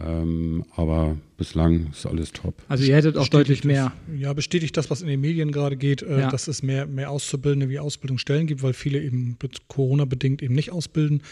Ähm, 0.00 0.64
aber 0.76 1.16
bislang 1.36 1.88
ist 1.90 2.06
alles 2.06 2.32
top. 2.32 2.54
Also 2.68 2.84
ihr 2.84 2.94
hättet 2.94 3.16
auch 3.16 3.28
deutlich 3.28 3.64
mehr. 3.64 3.92
Das, 4.06 4.20
ja, 4.20 4.32
bestätigt 4.32 4.76
das, 4.76 4.90
was 4.90 5.02
in 5.02 5.08
den 5.08 5.20
Medien 5.20 5.50
gerade 5.50 5.76
geht, 5.76 6.02
äh, 6.02 6.20
ja. 6.20 6.30
dass 6.30 6.46
es 6.46 6.62
mehr, 6.62 6.86
mehr 6.86 7.10
Auszubildende 7.10 7.68
wie 7.68 7.78
Ausbildungsstellen 7.78 8.46
gibt, 8.46 8.62
weil 8.62 8.74
viele 8.74 9.02
eben 9.02 9.36
Corona-bedingt 9.66 10.42
eben 10.42 10.54
nicht 10.54 10.70
ausbilden. 10.70 11.22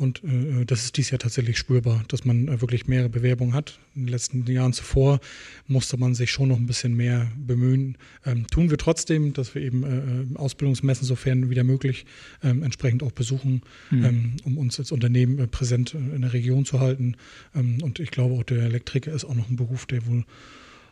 Und 0.00 0.24
äh, 0.24 0.64
das 0.64 0.84
ist 0.84 0.96
dies 0.96 1.10
Jahr 1.10 1.18
tatsächlich 1.18 1.58
spürbar, 1.58 2.02
dass 2.08 2.24
man 2.24 2.48
äh, 2.48 2.62
wirklich 2.62 2.86
mehrere 2.86 3.10
Bewerbungen 3.10 3.52
hat. 3.52 3.78
In 3.94 4.06
den 4.06 4.08
letzten 4.08 4.46
Jahren 4.46 4.72
zuvor 4.72 5.20
musste 5.66 5.98
man 5.98 6.14
sich 6.14 6.30
schon 6.30 6.48
noch 6.48 6.56
ein 6.56 6.64
bisschen 6.64 6.94
mehr 6.94 7.30
bemühen. 7.36 7.98
Ähm, 8.24 8.46
tun 8.46 8.70
wir 8.70 8.78
trotzdem, 8.78 9.34
dass 9.34 9.54
wir 9.54 9.60
eben 9.60 9.84
äh, 9.84 9.88
äh 9.98 10.36
Ausbildungsmessen, 10.36 11.06
sofern 11.06 11.50
wieder 11.50 11.64
möglich, 11.64 12.06
ähm, 12.42 12.62
entsprechend 12.62 13.02
auch 13.02 13.12
besuchen, 13.12 13.60
mhm. 13.90 14.04
ähm, 14.04 14.32
um 14.44 14.56
uns 14.56 14.78
als 14.78 14.90
Unternehmen 14.90 15.38
äh, 15.38 15.46
präsent 15.46 15.94
äh, 15.94 15.98
in 15.98 16.22
der 16.22 16.32
Region 16.32 16.64
zu 16.64 16.80
halten. 16.80 17.16
Ähm, 17.54 17.82
und 17.82 18.00
ich 18.00 18.10
glaube, 18.10 18.36
auch 18.36 18.44
der 18.44 18.62
Elektriker 18.62 19.12
ist 19.12 19.26
auch 19.26 19.34
noch 19.34 19.50
ein 19.50 19.56
Beruf, 19.56 19.84
der 19.84 20.06
wohl 20.06 20.24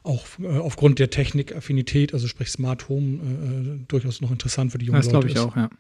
auch 0.03 0.27
aufgrund 0.61 0.99
der 1.01 1.11
Technikaffinität, 1.11 2.15
also 2.15 2.29
sprich 2.29 2.49
Smart 2.49 2.89
Home, 2.89 3.85
durchaus 3.89 4.21
noch 4.21 4.31
interessant 4.31 4.73
für 4.73 4.79
die 4.79 4.87
jungen 4.87 5.01
das 5.01 5.11
Leute 5.11 5.27
ist. 5.27 5.37
Das 5.37 5.43
glaube 5.43 5.59
ich 5.59 5.69
auch, 5.69 5.71
ja. 5.71 5.79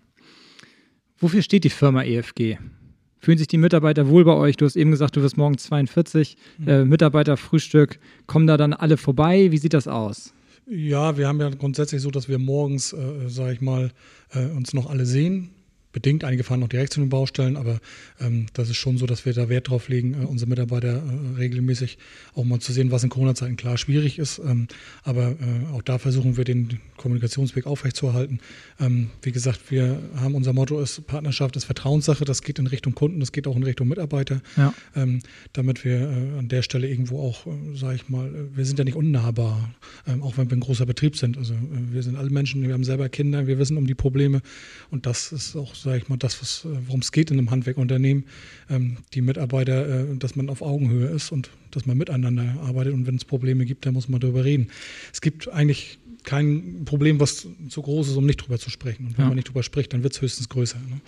Wofür 1.18 1.40
steht 1.40 1.64
die 1.64 1.70
Firma 1.70 2.02
EFG? 2.02 2.58
Fühlen 3.20 3.38
sich 3.38 3.48
die 3.48 3.58
Mitarbeiter 3.58 4.08
wohl 4.08 4.24
bei 4.24 4.34
euch? 4.34 4.56
Du 4.56 4.64
hast 4.64 4.76
eben 4.76 4.90
gesagt, 4.90 5.16
du 5.16 5.22
wirst 5.22 5.36
morgen 5.36 5.58
42. 5.58 6.36
Mhm. 6.58 6.68
Äh, 6.68 6.84
Mitarbeiterfrühstück. 6.84 7.98
Kommen 8.26 8.46
da 8.46 8.56
dann 8.56 8.72
alle 8.72 8.96
vorbei? 8.96 9.50
Wie 9.50 9.58
sieht 9.58 9.74
das 9.74 9.88
aus? 9.88 10.32
Ja, 10.66 11.16
wir 11.16 11.26
haben 11.26 11.40
ja 11.40 11.48
grundsätzlich 11.48 12.02
so, 12.02 12.10
dass 12.10 12.28
wir 12.28 12.38
morgens, 12.38 12.92
äh, 12.92 13.28
sage 13.28 13.54
ich 13.54 13.60
mal, 13.60 13.90
äh, 14.32 14.46
uns 14.50 14.74
noch 14.74 14.90
alle 14.90 15.06
sehen. 15.06 15.50
Bedingt. 15.92 16.24
Einige 16.24 16.44
fahren 16.44 16.60
noch 16.60 16.68
direkt 16.68 16.92
zu 16.92 17.00
den 17.00 17.08
Baustellen, 17.08 17.56
aber 17.56 17.80
ähm, 18.20 18.46
das 18.52 18.68
ist 18.68 18.76
schon 18.76 18.98
so, 18.98 19.06
dass 19.06 19.24
wir 19.24 19.32
da 19.32 19.48
Wert 19.48 19.68
drauf 19.68 19.88
legen, 19.88 20.14
äh, 20.14 20.26
unsere 20.26 20.48
Mitarbeiter 20.48 21.02
äh, 21.02 21.36
regelmäßig 21.36 21.98
auch 22.34 22.44
mal 22.44 22.60
zu 22.60 22.72
sehen, 22.72 22.90
was 22.90 23.04
in 23.04 23.10
Corona-Zeiten 23.10 23.56
klar 23.56 23.78
schwierig 23.78 24.18
ist. 24.18 24.38
Ähm, 24.38 24.68
aber 25.02 25.30
äh, 25.32 25.74
auch 25.74 25.82
da 25.82 25.98
versuchen 25.98 26.36
wir 26.36 26.44
den 26.44 26.80
Kommunikationsweg 26.96 27.66
aufrechtzuerhalten. 27.66 28.40
Ähm, 28.80 29.10
wie 29.22 29.32
gesagt, 29.32 29.70
wir 29.70 30.00
haben 30.16 30.34
unser 30.34 30.52
Motto 30.52 30.80
ist 30.80 31.06
Partnerschaft 31.06 31.56
ist 31.56 31.64
Vertrauenssache. 31.64 32.24
Das 32.24 32.42
geht 32.42 32.58
in 32.58 32.66
Richtung 32.66 32.94
Kunden, 32.94 33.20
das 33.20 33.32
geht 33.32 33.46
auch 33.46 33.56
in 33.56 33.62
Richtung 33.62 33.88
Mitarbeiter. 33.88 34.40
Ja. 34.56 34.74
Ähm, 34.94 35.20
damit 35.52 35.84
wir 35.84 36.00
äh, 36.00 36.38
an 36.38 36.48
der 36.48 36.62
Stelle 36.62 36.88
irgendwo 36.88 37.20
auch, 37.20 37.46
äh, 37.46 37.50
sage 37.74 37.96
ich 37.96 38.08
mal, 38.08 38.28
äh, 38.28 38.56
wir 38.56 38.64
sind 38.64 38.78
ja 38.78 38.84
nicht 38.84 38.96
unnahbar, 38.96 39.74
ähm, 40.06 40.22
auch 40.22 40.36
wenn 40.36 40.50
wir 40.50 40.56
ein 40.56 40.60
großer 40.60 40.86
Betrieb 40.86 41.16
sind. 41.16 41.38
Also 41.38 41.54
wir 41.70 42.02
sind 42.02 42.16
alle 42.16 42.30
Menschen, 42.30 42.62
wir 42.62 42.74
haben 42.74 42.84
selber 42.84 43.08
Kinder, 43.08 43.46
wir 43.46 43.58
wissen 43.58 43.76
um 43.76 43.86
die 43.86 43.94
Probleme 43.94 44.42
und 44.90 45.06
das 45.06 45.32
ist 45.32 45.56
auch 45.56 45.74
sage 45.88 46.02
ich 46.02 46.08
mal, 46.08 46.16
das, 46.16 46.64
äh, 46.64 46.68
worum 46.86 47.00
es 47.00 47.12
geht 47.12 47.30
in 47.30 47.38
einem 47.38 47.50
Handwerkunternehmen, 47.50 48.24
ähm, 48.70 48.98
die 49.14 49.20
Mitarbeiter, 49.20 50.10
äh, 50.10 50.16
dass 50.16 50.36
man 50.36 50.48
auf 50.50 50.62
Augenhöhe 50.62 51.08
ist 51.08 51.32
und 51.32 51.50
dass 51.70 51.86
man 51.86 51.96
miteinander 51.96 52.60
arbeitet 52.62 52.94
und 52.94 53.06
wenn 53.06 53.16
es 53.16 53.24
Probleme 53.24 53.64
gibt, 53.64 53.86
dann 53.86 53.94
muss 53.94 54.08
man 54.08 54.20
darüber 54.20 54.44
reden. 54.44 54.68
Es 55.12 55.20
gibt 55.20 55.48
eigentlich 55.48 55.98
kein 56.24 56.84
Problem, 56.84 57.20
was 57.20 57.46
zu 57.68 57.82
groß 57.82 58.08
ist, 58.08 58.16
um 58.16 58.26
nicht 58.26 58.36
drüber 58.36 58.58
zu 58.58 58.70
sprechen. 58.70 59.06
Und 59.06 59.16
wenn 59.16 59.24
ja. 59.24 59.28
man 59.28 59.36
nicht 59.36 59.48
drüber 59.48 59.62
spricht, 59.62 59.92
dann 59.92 60.02
wird 60.02 60.12
es 60.12 60.20
höchstens 60.20 60.48
größer. 60.48 60.78
Ne? 60.78 61.00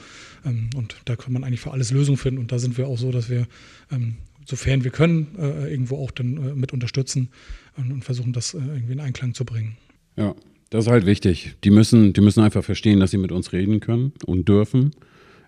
Ähm, 0.47 0.71
und 0.77 0.97
da 1.05 1.17
kann 1.17 1.33
man 1.33 1.45
eigentlich 1.45 1.61
für 1.61 1.73
alles 1.73 1.91
Lösungen 1.91 2.17
finden. 2.17 2.41
Und 2.41 2.53
da 2.53 2.59
sind 2.59 2.79
wir 2.79 2.87
auch 2.87 2.97
so, 2.97 3.13
dass 3.13 3.29
wir, 3.29 3.47
ähm, 3.91 4.17
sofern 4.47 4.83
wir 4.83 4.91
können, 4.91 5.37
äh, 5.39 5.71
irgendwo 5.71 6.03
auch 6.03 6.11
dann 6.11 6.37
äh, 6.37 6.55
mit 6.55 6.73
unterstützen 6.73 7.29
und, 7.77 7.93
und 7.93 8.05
versuchen, 8.05 8.33
das 8.33 8.55
äh, 8.55 8.59
irgendwie 8.59 8.95
in 8.95 9.01
Einklang 9.01 9.35
zu 9.35 9.45
bringen. 9.45 9.77
Ja, 10.17 10.35
das 10.71 10.87
ist 10.87 10.91
halt 10.91 11.07
wichtig. 11.07 11.57
Die 11.65 11.71
müssen, 11.71 12.13
die 12.13 12.21
müssen 12.21 12.43
einfach 12.43 12.65
verstehen, 12.65 13.01
dass 13.01 13.11
sie 13.11 13.19
mit 13.19 13.33
uns 13.33 13.53
reden 13.53 13.81
können 13.81 14.13
und 14.25 14.49
dürfen. 14.49 14.93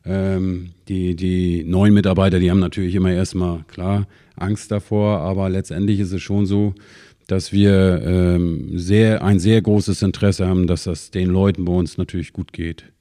Ähm, 0.05 0.71
die, 0.89 1.15
die 1.15 1.65
neuen 1.65 1.95
Mitarbeiter, 1.95 2.41
die 2.41 2.51
haben 2.51 2.59
natürlich 2.59 2.95
immer 2.95 3.13
erstmal 3.13 3.63
klar 3.69 4.09
Angst 4.35 4.73
davor, 4.73 5.19
aber 5.19 5.49
letztendlich 5.49 6.01
ist 6.01 6.13
es 6.13 6.23
schon 6.23 6.45
so, 6.45 6.75
dass 7.29 7.53
wir 7.53 8.03
ähm, 8.05 8.79
sehr, 8.79 9.23
ein 9.23 9.39
sehr 9.39 9.63
großes 9.63 10.03
Interesse 10.03 10.47
haben, 10.47 10.67
dass 10.67 10.85
das 10.85 11.13
den 11.13 11.29
Leuten 11.29 11.65
bei 11.65 11.73
uns 11.73 11.99
natürlich 11.99 12.33
gut 12.33 12.53
geht. 12.53 12.92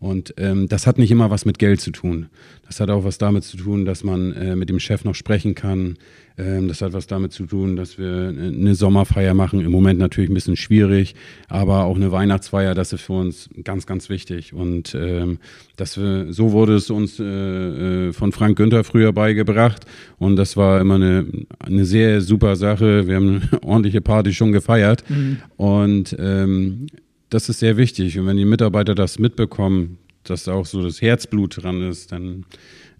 Und 0.00 0.34
ähm, 0.36 0.68
das 0.68 0.86
hat 0.86 0.98
nicht 0.98 1.10
immer 1.10 1.30
was 1.30 1.44
mit 1.44 1.58
Geld 1.58 1.80
zu 1.80 1.90
tun. 1.90 2.26
Das 2.66 2.78
hat 2.80 2.90
auch 2.90 3.04
was 3.04 3.18
damit 3.18 3.44
zu 3.44 3.56
tun, 3.56 3.84
dass 3.84 4.04
man 4.04 4.32
äh, 4.32 4.54
mit 4.54 4.68
dem 4.68 4.78
Chef 4.78 5.04
noch 5.04 5.14
sprechen 5.14 5.54
kann. 5.54 5.96
Ähm, 6.36 6.68
das 6.68 6.82
hat 6.82 6.92
was 6.92 7.08
damit 7.08 7.32
zu 7.32 7.46
tun, 7.46 7.74
dass 7.74 7.98
wir 7.98 8.06
äh, 8.06 8.48
eine 8.48 8.76
Sommerfeier 8.76 9.34
machen. 9.34 9.60
Im 9.60 9.72
Moment 9.72 9.98
natürlich 9.98 10.30
ein 10.30 10.34
bisschen 10.34 10.56
schwierig, 10.56 11.16
aber 11.48 11.84
auch 11.84 11.96
eine 11.96 12.12
Weihnachtsfeier, 12.12 12.74
das 12.74 12.92
ist 12.92 13.00
für 13.00 13.14
uns 13.14 13.50
ganz, 13.64 13.86
ganz 13.86 14.08
wichtig. 14.08 14.52
Und 14.52 14.94
ähm, 14.94 15.38
dass 15.76 15.98
wir, 15.98 16.32
so 16.32 16.52
wurde 16.52 16.76
es 16.76 16.90
uns 16.90 17.18
äh, 17.18 17.24
äh, 17.24 18.12
von 18.12 18.30
Frank 18.30 18.56
Günther 18.56 18.84
früher 18.84 19.12
beigebracht. 19.12 19.84
Und 20.18 20.36
das 20.36 20.56
war 20.56 20.80
immer 20.80 20.94
eine, 20.94 21.26
eine 21.58 21.84
sehr 21.84 22.20
super 22.20 22.54
Sache. 22.54 23.08
Wir 23.08 23.16
haben 23.16 23.42
eine 23.50 23.62
ordentliche 23.64 24.00
Party 24.00 24.32
schon 24.32 24.52
gefeiert. 24.52 25.02
Mhm. 25.10 25.38
Und 25.56 26.16
ähm, 26.20 26.86
das 27.30 27.48
ist 27.48 27.60
sehr 27.60 27.76
wichtig. 27.76 28.18
Und 28.18 28.26
wenn 28.26 28.36
die 28.36 28.44
Mitarbeiter 28.44 28.94
das 28.94 29.18
mitbekommen, 29.18 29.98
dass 30.24 30.44
da 30.44 30.52
auch 30.52 30.66
so 30.66 30.82
das 30.82 31.00
Herzblut 31.00 31.62
dran 31.62 31.82
ist, 31.82 32.12
dann 32.12 32.44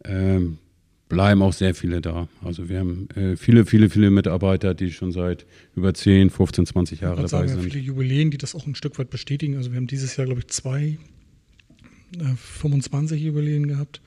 äh, 0.05 0.41
bleiben 1.09 1.43
auch 1.43 1.53
sehr 1.53 1.75
viele 1.75 2.01
da. 2.01 2.29
Also 2.43 2.69
wir 2.69 2.81
haben 2.81 3.09
äh, 3.15 3.37
viele, 3.37 3.65
viele, 3.65 3.91
viele 3.91 4.11
Mitarbeiter, 4.11 4.75
die 4.75 4.91
schon 4.91 5.13
seit 5.13 5.47
über 5.75 5.95
10, 5.95 6.31
15, 6.31 6.67
20 6.67 7.01
Jahre 7.01 7.17
dabei 7.17 7.29
sagen, 7.29 7.49
sind. 7.49 7.57
Wir 7.59 7.63
haben 7.63 7.71
viele 7.71 7.85
Jubiläen, 7.85 8.31
die 8.31 8.39
das 8.39 8.55
auch 8.55 8.67
ein 8.67 8.75
Stück 8.75 8.99
weit 8.99 9.11
bestätigen. 9.11 9.57
Also 9.57 9.71
wir 9.73 9.77
haben 9.77 9.87
dieses 9.87 10.17
Jahr, 10.17 10.27
glaube 10.27 10.41
ich, 10.41 10.49
zwei 10.49 10.99
äh, 12.19 12.35
25 12.37 13.21
Jubiläen 13.21 13.69
gehabt. 13.69 14.01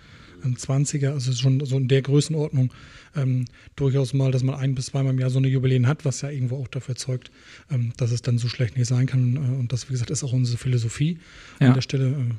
20er, 0.43 1.11
also 1.11 1.31
schon 1.33 1.63
so 1.63 1.77
in 1.77 1.87
der 1.87 2.01
Größenordnung 2.01 2.73
ähm, 3.15 3.45
durchaus 3.75 4.13
mal, 4.13 4.31
dass 4.31 4.43
man 4.43 4.55
ein 4.55 4.75
bis 4.75 4.87
zweimal 4.87 5.13
im 5.13 5.19
Jahr 5.19 5.29
so 5.29 5.39
eine 5.39 5.47
Jubiläen 5.47 5.87
hat, 5.87 6.05
was 6.05 6.21
ja 6.21 6.29
irgendwo 6.29 6.57
auch 6.57 6.67
dafür 6.67 6.95
zeugt, 6.95 7.31
ähm, 7.69 7.93
dass 7.97 8.11
es 8.11 8.21
dann 8.21 8.37
so 8.37 8.47
schlecht 8.47 8.77
nicht 8.77 8.87
sein 8.87 9.05
kann. 9.05 9.35
Äh, 9.35 9.59
und 9.59 9.73
das, 9.73 9.89
wie 9.89 9.93
gesagt, 9.93 10.09
ist 10.09 10.23
auch 10.23 10.33
unsere 10.33 10.57
Philosophie 10.57 11.19
ja. 11.59 11.67
an 11.69 11.73
der 11.73 11.81
Stelle. 11.81 12.07
Äh, 12.09 12.33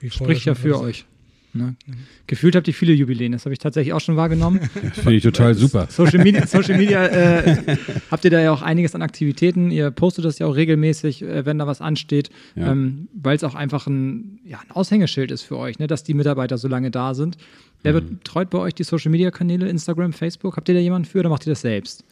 wie 0.00 0.10
Spricht 0.10 0.46
ja 0.46 0.54
für 0.54 0.80
euch. 0.80 1.04
Ne? 1.52 1.74
Mhm. 1.86 1.94
Gefühlt 2.26 2.54
habt 2.54 2.68
ihr 2.68 2.74
viele 2.74 2.92
Jubiläen, 2.92 3.32
das 3.32 3.44
habe 3.44 3.52
ich 3.52 3.58
tatsächlich 3.58 3.92
auch 3.92 4.00
schon 4.00 4.16
wahrgenommen. 4.16 4.60
Ja, 4.82 4.90
Finde 4.90 5.16
ich 5.16 5.22
total 5.22 5.54
super. 5.54 5.86
Social 5.90 6.22
Media, 6.22 6.46
Social 6.46 6.76
Media 6.76 7.06
äh, 7.06 7.76
habt 8.10 8.24
ihr 8.24 8.30
da 8.30 8.40
ja 8.40 8.52
auch 8.52 8.62
einiges 8.62 8.94
an 8.94 9.02
Aktivitäten. 9.02 9.70
Ihr 9.70 9.90
postet 9.90 10.24
das 10.24 10.38
ja 10.38 10.46
auch 10.46 10.54
regelmäßig, 10.54 11.22
äh, 11.22 11.44
wenn 11.44 11.58
da 11.58 11.66
was 11.66 11.80
ansteht, 11.80 12.30
ja. 12.54 12.72
ähm, 12.72 13.08
weil 13.12 13.36
es 13.36 13.44
auch 13.44 13.54
einfach 13.54 13.86
ein, 13.86 14.40
ja, 14.44 14.60
ein 14.60 14.70
Aushängeschild 14.70 15.30
ist 15.30 15.42
für 15.42 15.58
euch, 15.58 15.78
ne, 15.78 15.86
dass 15.86 16.02
die 16.02 16.14
Mitarbeiter 16.14 16.56
so 16.56 16.68
lange 16.68 16.90
da 16.90 17.14
sind. 17.14 17.36
Wer 17.82 17.94
mhm. 17.94 18.18
betreut 18.18 18.50
bei 18.50 18.58
euch 18.58 18.74
die 18.74 18.84
Social 18.84 19.10
Media 19.10 19.30
Kanäle, 19.30 19.68
Instagram, 19.68 20.12
Facebook? 20.12 20.56
Habt 20.56 20.68
ihr 20.68 20.74
da 20.74 20.80
jemanden 20.80 21.06
für 21.06 21.20
oder 21.20 21.28
macht 21.28 21.46
ihr 21.46 21.52
das 21.52 21.62
selbst? 21.62 22.04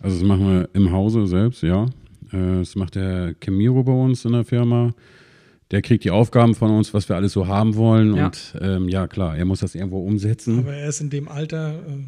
Also, 0.00 0.18
das 0.18 0.26
machen 0.26 0.46
wir 0.46 0.68
im 0.72 0.92
Hause 0.92 1.26
selbst, 1.26 1.62
ja. 1.62 1.86
Äh, 2.32 2.58
das 2.58 2.76
macht 2.76 2.94
der 2.94 3.34
Camiro 3.34 3.82
bei 3.82 3.92
uns 3.92 4.24
in 4.24 4.32
der 4.32 4.44
Firma 4.44 4.92
der 5.70 5.82
kriegt 5.82 6.04
die 6.04 6.10
Aufgaben 6.10 6.54
von 6.54 6.70
uns, 6.70 6.94
was 6.94 7.08
wir 7.08 7.16
alles 7.16 7.32
so 7.32 7.46
haben 7.46 7.74
wollen. 7.74 8.14
Ja. 8.14 8.26
Und 8.26 8.54
ähm, 8.60 8.88
ja, 8.88 9.08
klar, 9.08 9.36
er 9.36 9.44
muss 9.44 9.60
das 9.60 9.74
irgendwo 9.74 10.04
umsetzen. 10.04 10.60
Aber 10.60 10.74
er 10.74 10.88
ist 10.88 11.00
in 11.00 11.10
dem 11.10 11.28
Alter, 11.28 11.74
äh, 11.74 12.04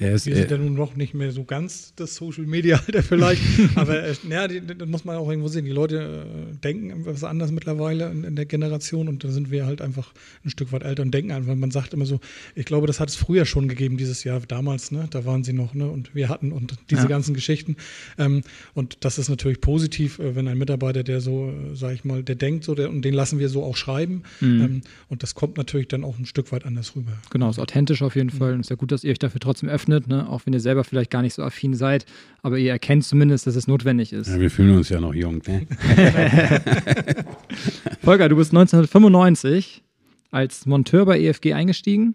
er 0.00 0.12
ist, 0.12 0.26
wir 0.26 0.36
sind 0.36 0.50
ja 0.52 0.58
nun 0.58 0.74
noch 0.74 0.94
nicht 0.94 1.12
mehr 1.12 1.32
so 1.32 1.42
ganz 1.42 1.92
das 1.96 2.14
Social 2.14 2.46
Media 2.46 2.76
Alter 2.86 3.02
vielleicht, 3.02 3.42
aber 3.74 4.04
äh, 4.04 4.14
ja, 4.30 4.46
das 4.46 4.88
muss 4.88 5.04
man 5.04 5.16
auch 5.16 5.28
irgendwo 5.28 5.48
sehen. 5.48 5.64
Die 5.64 5.72
Leute 5.72 6.24
äh, 6.52 6.56
denken 6.56 7.00
etwas 7.00 7.24
anders 7.24 7.50
mittlerweile 7.50 8.08
in, 8.08 8.22
in, 8.22 8.36
der 8.36 8.46
Generation 8.46 9.08
und 9.08 9.24
da 9.24 9.30
sind 9.30 9.50
wir 9.50 9.66
halt 9.66 9.82
einfach 9.82 10.12
ein 10.44 10.50
Stück 10.50 10.70
weit 10.70 10.84
älter 10.84 11.02
und 11.02 11.12
denken 11.12 11.32
einfach. 11.32 11.52
Man 11.56 11.72
sagt 11.72 11.94
immer 11.94 12.06
so, 12.06 12.20
ich 12.54 12.64
glaube, 12.64 12.86
das 12.86 13.00
hat 13.00 13.08
es 13.08 13.16
früher 13.16 13.44
schon 13.44 13.66
gegeben 13.66 13.96
dieses 13.96 14.22
Jahr, 14.22 14.40
damals, 14.46 14.92
ne? 14.92 15.08
Da 15.10 15.24
waren 15.24 15.42
sie 15.42 15.52
noch, 15.52 15.74
ne? 15.74 15.88
Und 15.88 16.14
wir 16.14 16.28
hatten 16.28 16.52
und 16.52 16.76
diese 16.90 17.02
ja. 17.02 17.08
ganzen 17.08 17.34
Geschichten. 17.34 17.74
Ähm, 18.18 18.42
und 18.74 18.98
das 19.00 19.18
ist 19.18 19.28
natürlich 19.28 19.60
positiv, 19.60 20.20
äh, 20.20 20.36
wenn 20.36 20.46
ein 20.46 20.58
Mitarbeiter, 20.58 21.02
der 21.02 21.20
so, 21.20 21.48
äh, 21.48 21.74
sag 21.74 21.92
ich 21.94 22.04
mal, 22.04 22.22
der 22.22 22.36
denkt 22.36 22.62
so, 22.62 22.76
der, 22.76 22.88
und 22.88 23.02
den 23.02 23.14
lassen 23.14 23.40
wir 23.40 23.48
so 23.48 23.64
auch 23.64 23.76
schreiben. 23.76 24.22
Mhm. 24.40 24.60
Ähm, 24.60 24.80
und 25.08 25.24
das 25.24 25.34
kommt 25.34 25.56
natürlich 25.56 25.88
dann 25.88 26.04
auch 26.04 26.16
ein 26.20 26.26
Stück 26.26 26.52
weit 26.52 26.64
anders 26.64 26.94
rüber. 26.94 27.12
Genau, 27.30 27.50
ist 27.50 27.58
authentisch 27.58 28.02
auf 28.02 28.14
jeden 28.14 28.30
Fall. 28.30 28.52
Und 28.52 28.60
es 28.60 28.66
ist 28.66 28.70
ja 28.70 28.76
gut, 28.76 28.92
dass 28.92 29.02
ihr 29.02 29.10
euch 29.10 29.18
dafür 29.18 29.40
trotzdem 29.40 29.68
öffnet 29.68 29.87
öffnet, 29.88 30.08
ne? 30.08 30.28
auch 30.28 30.42
wenn 30.44 30.52
ihr 30.52 30.60
selber 30.60 30.84
vielleicht 30.84 31.10
gar 31.10 31.22
nicht 31.22 31.34
so 31.34 31.42
affin 31.42 31.74
seid, 31.74 32.04
aber 32.42 32.58
ihr 32.58 32.70
erkennt 32.70 33.04
zumindest, 33.04 33.46
dass 33.46 33.56
es 33.56 33.66
notwendig 33.66 34.12
ist. 34.12 34.28
Ja, 34.28 34.40
wir 34.40 34.50
fühlen 34.50 34.76
uns 34.76 34.88
ja 34.88 35.00
noch 35.00 35.14
jung. 35.14 35.42
Ne? 35.46 35.66
Volker, 38.02 38.28
du 38.28 38.36
bist 38.36 38.52
1995 38.52 39.82
als 40.30 40.66
Monteur 40.66 41.06
bei 41.06 41.18
EFG 41.20 41.54
eingestiegen 41.54 42.14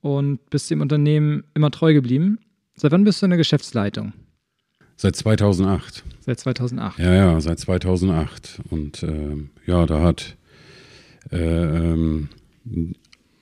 und 0.00 0.38
bist 0.50 0.70
dem 0.70 0.80
Unternehmen 0.80 1.44
immer 1.54 1.70
treu 1.70 1.94
geblieben. 1.94 2.38
Seit 2.74 2.92
wann 2.92 3.04
bist 3.04 3.22
du 3.22 3.26
in 3.26 3.30
der 3.30 3.38
Geschäftsleitung? 3.38 4.12
Seit 4.96 5.16
2008. 5.16 6.04
Seit 6.20 6.40
2008. 6.40 6.98
Ja, 6.98 7.14
ja, 7.14 7.40
seit 7.40 7.58
2008. 7.58 8.60
Und 8.70 9.02
äh, 9.02 9.36
ja, 9.66 9.86
da 9.86 10.02
hat 10.02 10.36
äh, 11.30 11.36
ähm, 11.38 12.28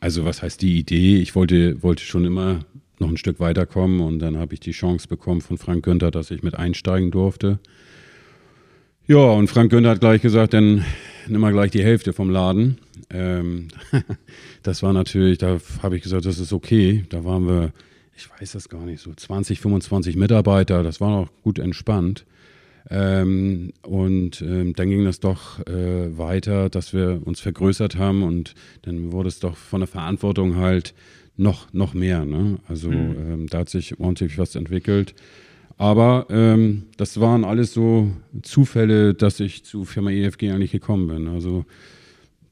also 0.01 0.25
was 0.25 0.43
heißt 0.43 0.63
die 0.63 0.79
Idee? 0.79 1.19
Ich 1.19 1.35
wollte, 1.35 1.83
wollte 1.83 2.03
schon 2.03 2.25
immer 2.25 2.65
noch 3.01 3.09
ein 3.09 3.17
Stück 3.17 3.41
weiterkommen 3.41 4.01
und 4.01 4.19
dann 4.19 4.37
habe 4.37 4.55
ich 4.55 4.61
die 4.61 4.73
Chance 4.73 5.09
bekommen 5.09 5.41
von 5.41 5.59
Frank 5.59 5.85
Günther, 5.85 6.11
dass 6.11 6.31
ich 6.31 6.43
mit 6.43 6.55
einsteigen 6.55 7.11
durfte. 7.11 7.59
Ja, 9.07 9.19
und 9.19 9.49
Frank 9.49 9.71
Günther 9.71 9.91
hat 9.91 10.01
gleich 10.01 10.23
gesagt, 10.23 10.55
dann 10.55 10.85
nimm 11.27 11.41
mal 11.41 11.53
gleich 11.53 11.71
die 11.71 11.83
Hälfte 11.83 12.13
vom 12.13 12.31
Laden. 12.31 12.79
Ähm, 13.11 13.69
das 14.63 14.83
war 14.83 14.93
natürlich, 14.93 15.39
da 15.39 15.59
habe 15.83 15.97
ich 15.97 16.03
gesagt, 16.03 16.27
das 16.27 16.39
ist 16.39 16.53
okay. 16.53 17.05
Da 17.09 17.25
waren 17.25 17.49
wir, 17.49 17.73
ich 18.17 18.29
weiß 18.31 18.53
das 18.53 18.69
gar 18.69 18.85
nicht, 18.85 19.01
so 19.03 19.13
20, 19.13 19.61
25 19.61 20.17
Mitarbeiter, 20.17 20.83
das 20.83 21.01
war 21.01 21.11
noch 21.11 21.31
gut 21.43 21.59
entspannt. 21.59 22.25
Ähm, 22.89 23.73
und 23.83 24.43
ähm, 24.43 24.75
dann 24.75 24.89
ging 24.89 25.05
das 25.05 25.21
doch 25.21 25.65
äh, 25.67 26.17
weiter, 26.17 26.71
dass 26.71 26.93
wir 26.93 27.21
uns 27.25 27.41
vergrößert 27.41 27.97
haben 27.97 28.23
und 28.23 28.55
dann 28.83 29.13
wurde 29.13 29.29
es 29.29 29.39
doch 29.39 29.57
von 29.57 29.81
der 29.81 29.87
Verantwortung 29.87 30.57
halt 30.57 30.95
noch, 31.41 31.73
noch 31.73 31.95
mehr. 31.95 32.25
Ne? 32.25 32.59
Also 32.69 32.91
mhm. 32.91 33.17
ähm, 33.17 33.47
da 33.49 33.61
hat 33.61 33.71
sich 33.71 33.99
ordentlich 33.99 34.39
was 34.39 34.55
entwickelt. 34.55 35.15
Aber 35.79 36.27
ähm, 36.29 36.85
das 36.99 37.19
waren 37.21 37.45
alles 37.45 37.73
so 37.73 38.11
Zufälle, 38.43 39.15
dass 39.15 39.41
ich 39.41 39.65
zu 39.65 39.87
Firma 39.87 40.11
EFG 40.11 40.51
eigentlich 40.51 40.73
gekommen 40.73 41.09
bin. 41.09 41.27
Also 41.27 41.65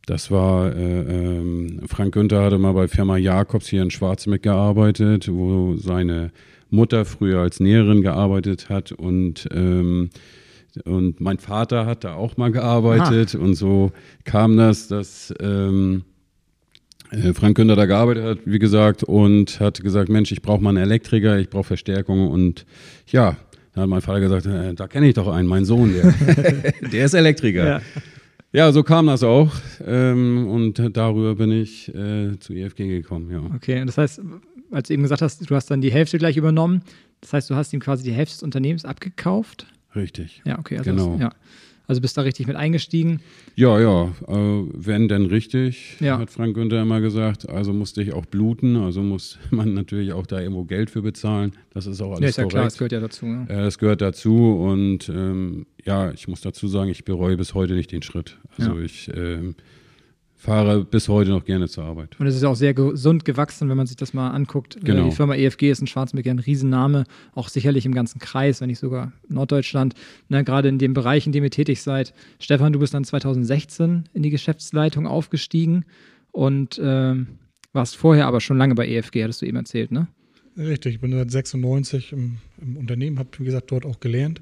das 0.07 0.30
war, 0.30 0.75
äh, 0.75 1.00
ähm, 1.02 1.80
Frank 1.87 2.14
Günther 2.14 2.42
hatte 2.42 2.57
mal 2.57 2.73
bei 2.73 2.88
Firma 2.88 3.18
Jakobs 3.18 3.68
hier 3.68 3.83
in 3.83 3.90
Schwarzmeck 3.90 4.42
gearbeitet, 4.42 5.28
wo 5.30 5.76
seine 5.76 6.30
Mutter 6.71 7.04
früher 7.04 7.40
als 7.40 7.61
Näherin 7.61 8.00
gearbeitet 8.00 8.71
hat 8.71 8.92
und 8.92 9.49
ähm, 9.52 10.11
und 10.85 11.21
mein 11.21 11.38
Vater 11.38 11.87
hat 11.87 12.04
da 12.04 12.14
auch 12.14 12.37
mal 12.37 12.52
gearbeitet 12.52 13.35
Aha. 13.35 13.42
und 13.42 13.54
so 13.54 13.90
kam 14.25 14.57
das, 14.57 14.87
dass 14.87 15.35
ähm, 15.40 16.04
äh, 16.04 16.18
Frank 17.35 17.57
Günther 17.57 17.77
da 17.77 17.87
gearbeitet 17.87 18.25
hat, 18.25 18.38
wie 18.45 18.59
gesagt, 18.59 19.03
und 19.03 19.61
hat 19.61 19.81
gesagt, 19.83 20.09
Mensch, 20.09 20.33
ich 20.33 20.43
brauche 20.43 20.62
mal 20.62 20.71
einen 20.71 20.79
Elektriker, 20.79 21.38
ich 21.38 21.49
brauche 21.49 21.65
Verstärkung 21.65 22.29
und 22.29 22.67
ja, 23.07 23.37
da 23.75 23.83
hat 23.83 23.88
mein 23.88 24.00
Vater 24.00 24.21
gesagt, 24.21 24.47
äh, 24.47 24.75
da 24.75 24.88
kenne 24.88 25.09
ich 25.09 25.15
doch 25.15 25.29
einen, 25.29 25.49
mein 25.49 25.65
Sohn, 25.65 25.95
der, 25.95 26.12
der 26.93 27.05
ist 27.05 27.15
Elektriker. 27.15 27.67
Ja. 27.67 27.83
Ja, 28.50 28.73
so 28.73 28.83
kam 28.83 29.07
das 29.09 29.23
auch. 29.23 29.53
Ähm, 29.87 30.49
und 30.49 30.97
darüber 30.97 31.35
bin 31.35 31.53
ich 31.53 31.95
äh, 31.95 32.38
zu 32.38 32.55
EFG 32.55 32.88
gekommen, 32.88 33.31
ja. 33.31 33.43
Okay, 33.55 33.85
das 33.85 33.99
heißt, 33.99 34.23
als 34.71 34.88
du 34.88 34.95
eben 34.95 35.03
gesagt 35.03 35.21
hast, 35.21 35.49
du 35.49 35.55
hast 35.55 35.71
dann 35.71 35.81
die 35.81 35.93
Hälfte 35.93 36.19
gleich 36.19 36.37
übernommen. 36.37 36.83
Das 37.21 37.33
heißt, 37.33 37.50
du 37.50 37.57
hast 37.57 37.73
ihm 37.73 37.81
quasi 37.81 38.05
die 38.05 38.12
Hälfte 38.12 38.37
des 38.37 38.43
Unternehmens 38.43 38.85
abgekauft. 38.85 39.67
Richtig. 39.95 40.43
Ja, 40.47 40.59
okay. 40.59 40.79
Also 40.79 40.91
genau. 40.91 41.12
Das, 41.12 41.21
ja. 41.21 41.31
Also 41.88 42.02
bist 42.02 42.16
da 42.18 42.21
richtig 42.23 42.47
mit 42.47 42.54
eingestiegen. 42.54 43.21
Ja, 43.57 43.80
ja, 43.80 44.04
äh, 44.28 44.35
wenn 44.75 45.09
denn 45.09 45.25
richtig, 45.25 45.97
Ja. 46.00 46.18
hat 46.18 46.28
Frank 46.30 46.54
Günther 46.54 46.83
immer 46.83 47.00
gesagt. 47.00 47.49
Also 47.49 47.73
musste 47.73 48.02
ich 48.02 48.12
auch 48.12 48.26
bluten, 48.26 48.76
also 48.76 49.02
muss 49.02 49.38
man 49.50 49.73
natürlich 49.73 50.12
auch 50.12 50.26
da 50.26 50.38
irgendwo 50.38 50.64
Geld 50.64 50.90
für 50.90 51.00
bezahlen. 51.00 51.52
Das 51.73 51.87
ist 51.87 52.00
auch 52.02 52.11
alles 52.11 52.21
ja, 52.21 52.28
ist 52.28 52.37
ja 52.37 52.42
korrekt. 52.45 52.52
klar, 52.54 52.64
das 52.64 52.76
gehört 52.78 52.92
ja 52.92 53.00
dazu. 53.00 53.26
Ne? 53.26 53.47
Äh, 53.49 53.57
Das 53.62 53.78
gehört 53.78 54.02
dazu 54.02 54.52
und 54.54 55.09
ähm, 55.09 55.64
ja, 55.85 56.12
ich 56.12 56.28
muss 56.28 56.42
dazu 56.42 56.68
sagen, 56.68 56.90
ich 56.90 57.04
bereue 57.07 57.38
bis 57.38 57.54
heute 57.54 57.73
nicht 57.73 57.90
den 57.90 58.02
Schritt. 58.02 58.37
Also 58.59 58.76
Ja. 58.76 58.85
ich 58.85 59.11
ähm, 59.16 59.54
fahre 60.38 60.85
bis 60.85 61.09
heute 61.09 61.30
noch 61.30 61.45
gerne 61.45 61.68
zur 61.68 61.85
Arbeit. 61.85 62.18
Und 62.18 62.26
es 62.28 62.37
ist 62.37 62.42
ja 62.42 62.49
auch 62.49 62.54
sehr 62.54 62.73
gesund 62.73 63.25
gewachsen, 63.25 63.68
wenn 63.68 63.76
man 63.76 63.88
sich 63.88 63.97
das 63.97 64.14
mal 64.14 64.30
anguckt. 64.30 64.78
Genau. 64.83 65.07
Die 65.07 65.14
Firma 65.14 65.35
EFG 65.35 65.71
ist 65.71 65.80
in 65.80 65.88
Schwarzenberg 65.88 66.26
ja 66.26 66.33
ein 66.33 66.38
Riesenname, 66.38 67.04
auch 67.35 67.49
sicherlich 67.49 67.85
im 67.85 67.92
ganzen 67.92 68.21
Kreis, 68.21 68.61
wenn 68.61 68.68
nicht 68.68 68.78
sogar 68.78 69.12
Norddeutschland. 69.28 69.95
Ne, 70.28 70.45
gerade 70.45 70.68
in 70.68 70.78
dem 70.78 70.95
Bereich, 70.95 71.26
in 71.26 71.33
dem 71.33 71.42
ihr 71.42 71.50
tätig 71.50 71.83
seid. 71.83 72.14
Stefan, 72.38 72.73
du 72.73 72.78
bist 72.78 72.95
dann 72.95 73.04
2016 73.04 74.04
in 74.14 74.23
die 74.23 74.30
Geschäftsleitung 74.30 75.09
aufgestiegen 75.09 75.85
und 76.30 76.80
ähm, 76.83 77.26
warst 77.73 77.97
vorher 77.97 78.28
aber 78.28 78.40
schon 78.40 78.59
lange 78.59 78.76
bei 78.76 78.87
EFG, 78.88 79.25
hattest 79.25 79.42
du 79.42 79.47
eben 79.47 79.57
erzählt, 79.57 79.90
ne? 79.90 80.07
Richtig, 80.57 80.95
ich 80.95 81.00
bin 81.00 81.12
seit 81.12 81.30
96 81.30 82.12
im, 82.12 82.38
im 82.61 82.76
Unternehmen, 82.76 83.18
habe 83.18 83.28
wie 83.38 83.45
gesagt 83.45 83.71
dort 83.71 83.85
auch 83.85 84.00
gelernt. 84.00 84.40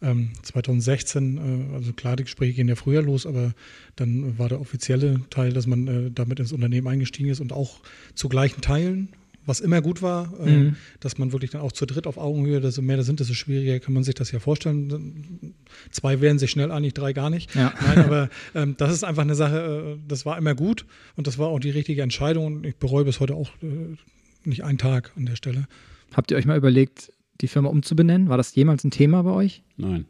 Ähm, 0.00 0.30
2016, 0.42 1.70
äh, 1.72 1.74
also 1.74 1.92
klar, 1.92 2.16
die 2.16 2.24
Gespräche 2.24 2.54
gehen 2.54 2.68
ja 2.68 2.76
früher 2.76 3.02
los, 3.02 3.26
aber 3.26 3.52
dann 3.96 4.38
war 4.38 4.48
der 4.48 4.60
offizielle 4.60 5.22
Teil, 5.30 5.52
dass 5.52 5.66
man 5.66 5.88
äh, 5.88 6.10
damit 6.12 6.38
ins 6.40 6.52
Unternehmen 6.52 6.86
eingestiegen 6.86 7.28
ist 7.30 7.40
und 7.40 7.52
auch 7.52 7.80
zu 8.14 8.28
gleichen 8.28 8.60
Teilen, 8.60 9.08
was 9.44 9.60
immer 9.60 9.80
gut 9.80 10.02
war, 10.02 10.38
äh, 10.40 10.50
Mhm. 10.50 10.76
dass 11.00 11.18
man 11.18 11.32
wirklich 11.32 11.50
dann 11.50 11.62
auch 11.62 11.72
zu 11.72 11.84
dritt 11.86 12.06
auf 12.06 12.18
Augenhöhe, 12.18 12.60
desto 12.60 12.82
mehr 12.82 12.96
das 12.98 13.06
sind, 13.06 13.18
desto 13.18 13.34
schwieriger 13.34 13.80
kann 13.80 13.94
man 13.94 14.04
sich 14.04 14.14
das 14.14 14.30
ja 14.30 14.38
vorstellen. 14.40 15.54
Zwei 15.90 16.20
werden 16.20 16.38
sich 16.38 16.50
schnell 16.50 16.70
einig, 16.70 16.94
drei 16.94 17.12
gar 17.12 17.30
nicht. 17.30 17.54
Ja. 17.54 17.72
Nein, 17.80 17.98
aber 18.04 18.30
ähm, 18.54 18.74
das 18.78 18.92
ist 18.92 19.04
einfach 19.04 19.22
eine 19.22 19.34
Sache, 19.34 19.96
äh, 19.96 20.00
das 20.06 20.24
war 20.26 20.38
immer 20.38 20.54
gut 20.54 20.84
und 21.16 21.26
das 21.26 21.38
war 21.38 21.48
auch 21.48 21.58
die 21.60 21.70
richtige 21.70 22.02
Entscheidung 22.02 22.44
und 22.46 22.66
ich 22.66 22.76
bereue 22.76 23.04
bis 23.04 23.20
heute 23.20 23.34
auch 23.34 23.50
äh, 23.62 23.96
nicht 24.44 24.64
einen 24.64 24.78
Tag 24.78 25.12
an 25.16 25.26
der 25.26 25.34
Stelle. 25.36 25.66
Habt 26.14 26.30
ihr 26.30 26.36
euch 26.36 26.46
mal 26.46 26.56
überlegt, 26.56 27.10
die 27.40 27.48
Firma 27.48 27.68
umzubenennen? 27.68 28.28
War 28.28 28.36
das 28.36 28.54
jemals 28.54 28.84
ein 28.84 28.90
Thema 28.90 29.22
bei 29.22 29.30
euch? 29.30 29.62
Nein. 29.76 30.04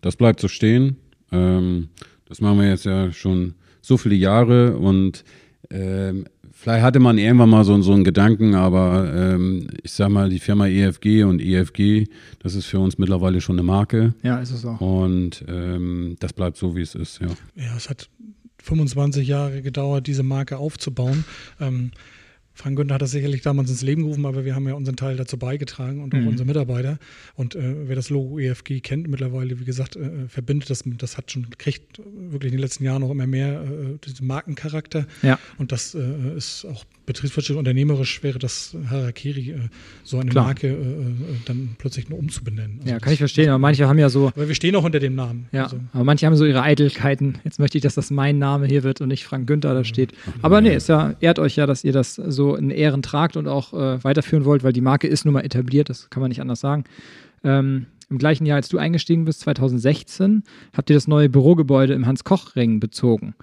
Das 0.00 0.16
bleibt 0.16 0.40
so 0.40 0.48
stehen. 0.48 0.96
Ähm, 1.32 1.88
das 2.26 2.40
machen 2.40 2.58
wir 2.60 2.68
jetzt 2.68 2.84
ja 2.84 3.10
schon 3.12 3.54
so 3.80 3.96
viele 3.96 4.14
Jahre 4.14 4.76
und 4.76 5.24
ähm, 5.70 6.26
vielleicht 6.52 6.82
hatte 6.82 7.00
man 7.00 7.18
irgendwann 7.18 7.50
mal 7.50 7.64
so, 7.64 7.80
so 7.82 7.92
einen 7.92 8.04
Gedanken, 8.04 8.54
aber 8.54 9.12
ähm, 9.14 9.68
ich 9.82 9.92
sag 9.92 10.10
mal, 10.10 10.28
die 10.30 10.38
Firma 10.38 10.66
EFG 10.66 11.24
und 11.24 11.40
EFG, 11.40 12.06
das 12.40 12.54
ist 12.54 12.66
für 12.66 12.78
uns 12.78 12.98
mittlerweile 12.98 13.40
schon 13.40 13.56
eine 13.56 13.62
Marke 13.62 14.14
Ja, 14.22 14.38
ist 14.40 14.50
es 14.50 14.64
auch. 14.64 14.80
und 14.80 15.44
ähm, 15.48 16.16
das 16.20 16.32
bleibt 16.32 16.56
so, 16.56 16.76
wie 16.76 16.82
es 16.82 16.94
ist, 16.94 17.20
ja. 17.20 17.28
Ja, 17.56 17.76
es 17.76 17.88
hat 17.90 18.08
25 18.62 19.26
Jahre 19.28 19.62
gedauert, 19.62 20.06
diese 20.06 20.22
Marke 20.22 20.58
aufzubauen. 20.58 21.24
Ähm, 21.60 21.92
Frank 22.60 22.76
Günther 22.76 22.94
hat 22.96 23.02
das 23.02 23.12
sicherlich 23.12 23.42
damals 23.42 23.70
ins 23.70 23.82
Leben 23.82 24.02
gerufen, 24.02 24.26
aber 24.26 24.44
wir 24.44 24.56
haben 24.56 24.66
ja 24.66 24.74
unseren 24.74 24.96
Teil 24.96 25.16
dazu 25.16 25.36
beigetragen 25.38 26.02
und 26.02 26.12
auch 26.12 26.18
Mhm. 26.18 26.26
unsere 26.26 26.44
Mitarbeiter. 26.46 26.98
Und 27.36 27.54
äh, 27.54 27.86
wer 27.88 27.94
das 27.94 28.10
Logo 28.10 28.40
EFG 28.40 28.80
kennt 28.80 29.06
mittlerweile, 29.08 29.60
wie 29.60 29.64
gesagt, 29.64 29.94
äh, 29.94 30.26
verbindet 30.28 30.68
das, 30.68 30.84
mit- 30.84 31.00
das 31.00 31.16
hat 31.16 31.30
schon, 31.30 31.46
kriegt 31.56 32.00
wirklich 32.04 32.50
in 32.52 32.58
den 32.58 32.62
letzten 32.62 32.82
Jahren 32.82 33.02
noch 33.02 33.10
immer 33.12 33.28
mehr 33.28 33.62
äh, 33.62 33.98
diesen 34.04 34.26
Markencharakter. 34.26 35.06
Ja. 35.22 35.38
Und 35.58 35.70
das 35.70 35.94
äh, 35.94 36.36
ist 36.36 36.64
auch 36.64 36.84
betriebswirtschaftlich, 37.08 37.58
unternehmerisch 37.58 38.22
wäre 38.22 38.38
das 38.38 38.76
Harakiri, 38.88 39.50
äh, 39.50 39.58
so 40.04 40.18
eine 40.18 40.30
Klar. 40.30 40.44
Marke 40.44 40.68
äh, 40.68 40.72
äh, 40.72 40.74
dann 41.46 41.70
plötzlich 41.78 42.08
nur 42.08 42.18
umzubenennen. 42.18 42.78
Also 42.80 42.92
Ja, 42.92 43.00
kann 43.00 43.12
ich 43.12 43.18
verstehen, 43.18 43.48
aber 43.48 43.58
manche 43.58 43.88
haben 43.88 43.98
ja 43.98 44.08
so, 44.08 44.28
Aber 44.28 44.46
wir 44.46 44.54
stehen 44.54 44.76
auch 44.76 44.84
unter 44.84 45.00
dem 45.00 45.14
Namen. 45.16 45.48
Ja, 45.50 45.64
Also, 45.64 45.80
aber 45.92 46.04
manche 46.04 46.26
haben 46.26 46.36
so 46.36 46.44
ihre 46.44 46.62
Eitelkeiten. 46.62 47.38
Jetzt 47.44 47.58
möchte 47.58 47.78
ich, 47.78 47.82
dass 47.82 47.94
das 47.96 48.10
mein 48.10 48.38
Name 48.38 48.66
hier 48.66 48.84
wird 48.84 49.00
und 49.00 49.08
nicht 49.08 49.24
Frank 49.24 49.46
Günther 49.48 49.74
da 49.74 49.82
steht. 49.82 50.12
Aber 50.42 50.60
nee, 50.60 50.74
es 50.74 50.86
ja, 50.86 51.14
ehrt 51.20 51.38
euch 51.38 51.56
ja, 51.56 51.66
dass 51.66 51.82
ihr 51.82 51.92
das 51.92 52.14
so 52.14 52.54
in 52.54 52.70
Ehren 52.70 53.02
tragt 53.02 53.36
und 53.36 53.48
auch 53.48 53.72
äh, 53.72 54.04
weiterführen 54.04 54.44
wollt, 54.44 54.62
weil 54.62 54.72
die 54.72 54.80
Marke 54.80 55.08
ist 55.08 55.24
nun 55.24 55.34
mal 55.34 55.44
etabliert, 55.44 55.88
das 55.88 56.10
kann 56.10 56.20
man 56.20 56.28
nicht 56.28 56.40
anders 56.40 56.60
sagen. 56.60 56.84
Ähm, 57.42 57.86
Im 58.10 58.18
gleichen 58.18 58.46
Jahr, 58.46 58.56
als 58.56 58.68
du 58.68 58.78
eingestiegen 58.78 59.24
bist, 59.24 59.40
2016, 59.40 60.42
habt 60.76 60.90
ihr 60.90 60.96
das 60.96 61.08
neue 61.08 61.28
Bürogebäude 61.28 61.94
im 61.94 62.06
Hans-Koch-Ring 62.06 62.80
bezogen. 62.80 63.34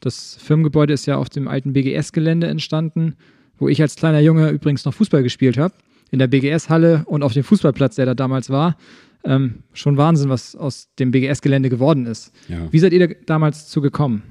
Das 0.00 0.36
Firmengebäude 0.40 0.92
ist 0.92 1.06
ja 1.06 1.16
auf 1.16 1.28
dem 1.28 1.48
alten 1.48 1.72
BGS-Gelände 1.72 2.46
entstanden, 2.46 3.16
wo 3.58 3.68
ich 3.68 3.80
als 3.80 3.96
kleiner 3.96 4.20
Junge 4.20 4.50
übrigens 4.50 4.84
noch 4.84 4.94
Fußball 4.94 5.22
gespielt 5.22 5.58
habe. 5.58 5.74
In 6.10 6.18
der 6.18 6.28
BGS-Halle 6.28 7.04
und 7.06 7.22
auf 7.22 7.32
dem 7.32 7.42
Fußballplatz, 7.42 7.96
der 7.96 8.06
da 8.06 8.14
damals 8.14 8.50
war. 8.50 8.76
Ähm, 9.24 9.64
schon 9.72 9.96
Wahnsinn, 9.96 10.28
was 10.28 10.54
aus 10.54 10.88
dem 10.98 11.10
BGS-Gelände 11.10 11.68
geworden 11.68 12.06
ist. 12.06 12.32
ja. 12.48 12.70
Wie 12.70 12.78
seid 12.78 12.92
ihr 12.92 13.08
da 13.08 13.14
damals 13.26 13.68
zu 13.68 13.80
gekommen? 13.80 14.22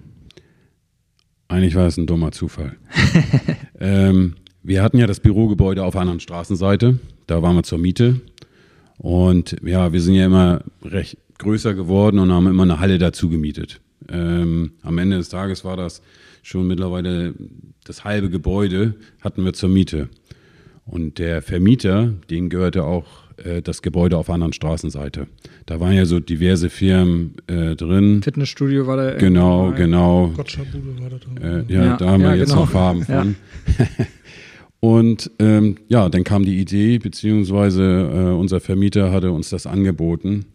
Eigentlich 1.48 1.76
war 1.76 1.86
es 1.86 1.98
ein 1.98 2.08
dummer 2.08 2.32
Zufall. 2.32 2.78
ähm, 3.80 4.36
wir 4.64 4.82
hatten 4.82 4.98
ja 4.98 5.06
das 5.06 5.20
Bürogebäude 5.20 5.84
auf 5.84 5.94
der 5.94 6.02
anderen 6.02 6.20
Straßenseite. 6.20 7.00
Da 7.28 7.42
waren 7.42 7.56
wir 7.56 7.64
zur 7.64 7.78
Miete. 7.78 8.22
Und 8.98 9.58
ja, 9.64 9.92
wir 9.94 10.02
sind 10.02 10.16
ja 10.16 10.26
immer 10.26 10.62
recht 10.84 11.18
größer 11.38 11.74
geworden 11.74 12.20
und 12.20 12.32
haben 12.32 12.48
immer 12.48 12.64
eine 12.64 12.80
Halle 12.80 12.98
dazu 12.98 13.30
gemietet. 13.30 13.82
Ähm, 14.10 14.72
am 14.82 14.98
Ende 14.98 15.18
des 15.18 15.30
Tages 15.30 15.64
war 15.66 15.78
das 15.78 16.02
schon 16.44 16.68
mittlerweile 16.68 17.34
das 17.84 18.04
halbe 18.04 18.30
Gebäude 18.30 18.96
hatten 19.22 19.44
wir 19.46 19.54
zur 19.54 19.70
Miete. 19.70 20.10
Und 20.86 21.18
der 21.18 21.42
Vermieter, 21.42 22.14
dem 22.30 22.50
gehörte 22.50 22.84
auch 22.84 23.06
äh, 23.38 23.62
das 23.64 23.82
Gebäude 23.82 24.18
auf 24.18 24.28
der 24.28 24.36
anderen 24.36 24.54
Straßenseite. 24.54 25.26
Da 25.66 25.80
waren 25.80 25.94
ja 25.94 26.06
so 26.06 26.20
diverse 26.20 26.70
Firmen 26.70 27.34
äh, 27.48 27.76
drin. 27.76 28.22
Fitnessstudio 28.22 28.86
war 28.86 28.98
da. 28.98 29.14
Genau, 29.18 29.66
irgendwie- 29.66 29.82
genau. 29.84 30.28
Gottscha-Bude 30.36 31.02
war 31.02 31.10
da 31.10 31.18
drin. 31.18 31.38
Äh, 31.70 31.74
ja, 31.74 31.86
Ja, 31.86 31.98
da 31.98 32.10
haben 32.12 32.22
ja, 32.22 32.30
wir 32.32 32.36
jetzt 32.38 32.50
genau. 32.50 32.62
noch 32.62 32.70
Farben 32.72 33.00
Ja. 33.08 33.22
von. 33.22 33.36
Und 34.80 35.32
ähm, 35.40 35.78
ja, 35.88 36.10
dann 36.10 36.24
kam 36.24 36.46
die 36.46 36.60
Idee, 36.60 37.00
beziehungsweise 37.00 37.84
äh, 37.84 38.34
unser 38.34 38.60
Vermieter 38.60 39.12
hatte 39.12 39.32
uns 39.32 39.50
das 39.50 39.66
angeboten. 39.66 40.46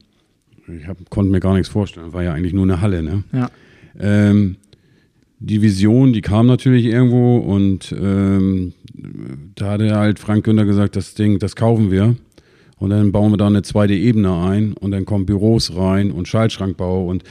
Ich 0.78 0.86
hab, 0.86 1.08
konnte 1.10 1.30
mir 1.32 1.40
gar 1.40 1.54
nichts 1.54 1.68
vorstellen, 1.68 2.12
war 2.12 2.22
ja 2.22 2.32
eigentlich 2.32 2.52
nur 2.52 2.64
eine 2.64 2.80
Halle. 2.80 3.02
Ne? 3.02 3.24
Ja. 3.32 3.50
Ähm, 3.98 4.56
die 5.38 5.62
Vision, 5.62 6.12
die 6.12 6.20
kam 6.20 6.46
natürlich 6.46 6.84
irgendwo 6.84 7.38
und 7.38 7.94
ähm, 7.98 8.72
da 9.54 9.72
hatte 9.72 9.96
halt 9.96 10.18
Frank 10.18 10.44
Günther 10.44 10.66
gesagt, 10.66 10.96
das 10.96 11.14
Ding, 11.14 11.38
das 11.38 11.56
kaufen 11.56 11.90
wir. 11.90 12.16
Und 12.76 12.90
dann 12.90 13.12
bauen 13.12 13.32
wir 13.32 13.36
da 13.36 13.46
eine 13.46 13.62
zweite 13.62 13.94
Ebene 13.94 14.34
ein 14.34 14.72
und 14.72 14.90
dann 14.90 15.04
kommen 15.04 15.26
Büros 15.26 15.74
rein 15.76 16.10
und 16.10 16.28
Schaltschrankbau 16.28 17.06
und 17.06 17.24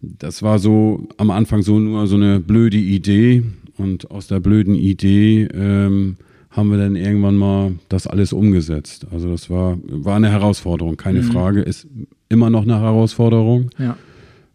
das 0.00 0.42
war 0.42 0.58
so 0.58 1.08
am 1.16 1.30
Anfang 1.30 1.62
so 1.62 1.78
nur 1.78 2.06
so 2.06 2.16
eine 2.16 2.40
blöde 2.40 2.76
Idee 2.78 3.42
und 3.76 4.10
aus 4.10 4.26
der 4.26 4.40
blöden 4.40 4.74
Idee 4.74 5.48
ähm, 5.52 6.16
haben 6.50 6.70
wir 6.70 6.78
dann 6.78 6.96
irgendwann 6.96 7.36
mal 7.36 7.72
das 7.90 8.06
alles 8.06 8.32
umgesetzt. 8.32 9.06
Also 9.10 9.30
das 9.30 9.50
war, 9.50 9.78
war 9.84 10.16
eine 10.16 10.30
Herausforderung, 10.30 10.96
keine 10.96 11.20
Mhm. 11.20 11.24
Frage, 11.24 11.60
ist 11.60 11.86
immer 12.28 12.50
noch 12.50 12.62
eine 12.62 12.80
Herausforderung. 12.80 13.70
Ja. 13.78 13.96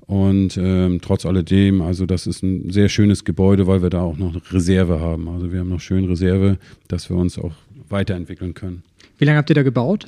Und 0.07 0.57
ähm, 0.57 0.99
trotz 1.01 1.25
alledem, 1.25 1.81
also 1.81 2.05
das 2.05 2.27
ist 2.27 2.43
ein 2.43 2.69
sehr 2.69 2.89
schönes 2.89 3.23
Gebäude, 3.23 3.65
weil 3.67 3.81
wir 3.81 3.89
da 3.89 4.01
auch 4.01 4.17
noch 4.17 4.33
Reserve 4.51 4.99
haben. 4.99 5.29
Also 5.29 5.53
wir 5.53 5.61
haben 5.61 5.69
noch 5.69 5.79
schön 5.79 6.05
Reserve, 6.05 6.57
dass 6.89 7.09
wir 7.09 7.15
uns 7.15 7.37
auch 7.37 7.53
weiterentwickeln 7.87 8.53
können. 8.53 8.83
Wie 9.17 9.25
lange 9.25 9.37
habt 9.37 9.49
ihr 9.49 9.55
da 9.55 9.63
gebaut? 9.63 10.07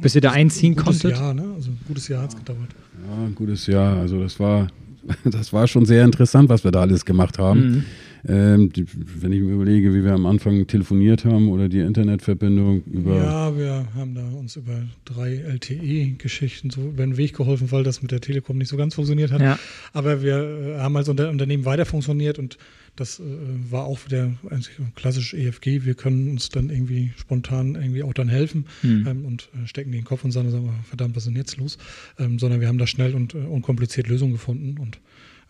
Bis 0.00 0.14
ihr 0.14 0.20
da 0.20 0.32
einziehen 0.32 0.74
gutes 0.74 1.02
konntet? 1.02 1.20
Jahr, 1.20 1.34
ne? 1.34 1.44
Also 1.54 1.70
ein 1.70 1.78
gutes 1.86 2.08
Jahr 2.08 2.22
hat 2.22 2.30
es 2.30 2.36
gedauert. 2.36 2.68
Ja, 3.06 3.26
ein 3.26 3.34
gutes 3.34 3.66
Jahr. 3.66 3.96
Also 3.98 4.20
das 4.20 4.40
war, 4.40 4.68
das 5.24 5.52
war 5.52 5.68
schon 5.68 5.86
sehr 5.86 6.04
interessant, 6.04 6.48
was 6.48 6.64
wir 6.64 6.72
da 6.72 6.80
alles 6.80 7.04
gemacht 7.04 7.38
haben. 7.38 7.60
Mhm. 7.60 7.84
Ähm, 8.28 8.70
die, 8.72 8.84
wenn 9.22 9.32
ich 9.32 9.40
mir 9.40 9.54
überlege, 9.54 9.94
wie 9.94 10.04
wir 10.04 10.12
am 10.12 10.26
Anfang 10.26 10.66
telefoniert 10.66 11.24
haben 11.24 11.48
oder 11.48 11.68
die 11.70 11.80
Internetverbindung 11.80 12.82
über. 12.84 13.16
Ja, 13.16 13.56
wir 13.56 13.86
haben 13.94 14.14
da 14.14 14.28
uns 14.28 14.56
über 14.56 14.82
drei 15.06 15.36
LTE-Geschichten 15.36 16.68
so 16.70 16.82
über 16.82 17.04
den 17.04 17.16
Weg 17.16 17.34
geholfen, 17.34 17.72
weil 17.72 17.84
das 17.84 18.02
mit 18.02 18.10
der 18.10 18.20
Telekom 18.20 18.58
nicht 18.58 18.68
so 18.68 18.76
ganz 18.76 18.94
funktioniert 18.94 19.32
hat. 19.32 19.40
Ja. 19.40 19.58
Aber 19.92 20.22
wir 20.22 20.74
äh, 20.76 20.78
haben 20.78 20.96
als 20.96 21.08
Unter 21.08 21.30
Unternehmen 21.30 21.64
weiter 21.64 21.86
funktioniert 21.86 22.38
und 22.38 22.58
das 22.96 23.20
äh, 23.20 23.22
war 23.70 23.84
auch 23.84 24.04
wieder 24.06 24.32
eigentlich 24.50 24.76
klassisch 24.96 25.32
EFG. 25.32 25.84
Wir 25.84 25.94
können 25.94 26.30
uns 26.30 26.48
dann 26.48 26.68
irgendwie 26.68 27.12
spontan 27.16 27.76
irgendwie 27.76 28.02
auch 28.02 28.12
dann 28.12 28.28
helfen 28.28 28.66
Mhm. 28.82 29.06
ähm, 29.06 29.24
und 29.24 29.48
äh, 29.54 29.66
stecken 29.66 29.92
den 29.92 30.04
Kopf 30.04 30.24
und 30.24 30.32
sagen, 30.32 30.50
sagen 30.50 30.66
wir, 30.66 30.74
verdammt, 30.84 31.16
was 31.16 31.22
ist 31.24 31.30
denn 31.30 31.36
jetzt 31.36 31.56
los? 31.56 31.78
Ähm, 32.18 32.38
sondern 32.38 32.60
wir 32.60 32.68
haben 32.68 32.78
da 32.78 32.86
schnell 32.86 33.14
und 33.14 33.34
äh, 33.34 33.38
unkompliziert 33.38 34.08
Lösungen 34.08 34.32
gefunden 34.32 34.78
und 34.78 34.98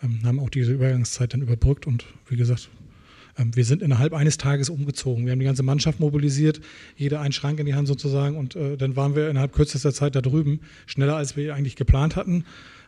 ähm, 0.02 0.20
haben 0.24 0.40
auch 0.40 0.50
diese 0.50 0.72
Übergangszeit 0.72 1.34
dann 1.34 1.42
überbrückt 1.42 1.86
und 1.86 2.04
wie 2.28 2.36
gesagt, 2.36 2.70
ähm, 3.38 3.54
wir 3.54 3.64
sind 3.64 3.82
innerhalb 3.82 4.12
eines 4.12 4.36
Tages 4.36 4.68
umgezogen. 4.68 5.24
Wir 5.24 5.32
haben 5.32 5.38
die 5.38 5.46
ganze 5.46 5.62
Mannschaft 5.62 6.00
mobilisiert, 6.00 6.60
jeder 6.96 7.20
einen 7.20 7.32
Schrank 7.32 7.58
in 7.60 7.66
die 7.66 7.74
Hand 7.74 7.88
sozusagen 7.88 8.36
und 8.36 8.56
äh, 8.56 8.76
dann 8.76 8.96
waren 8.96 9.14
wir 9.14 9.30
innerhalb 9.30 9.52
kürzester 9.52 9.92
Zeit 9.92 10.14
da 10.14 10.20
drüben, 10.20 10.60
schneller 10.86 11.16
als 11.16 11.36
wir 11.36 11.54
eigentlich 11.54 11.76
geplant 11.76 12.16
hatten. 12.16 12.44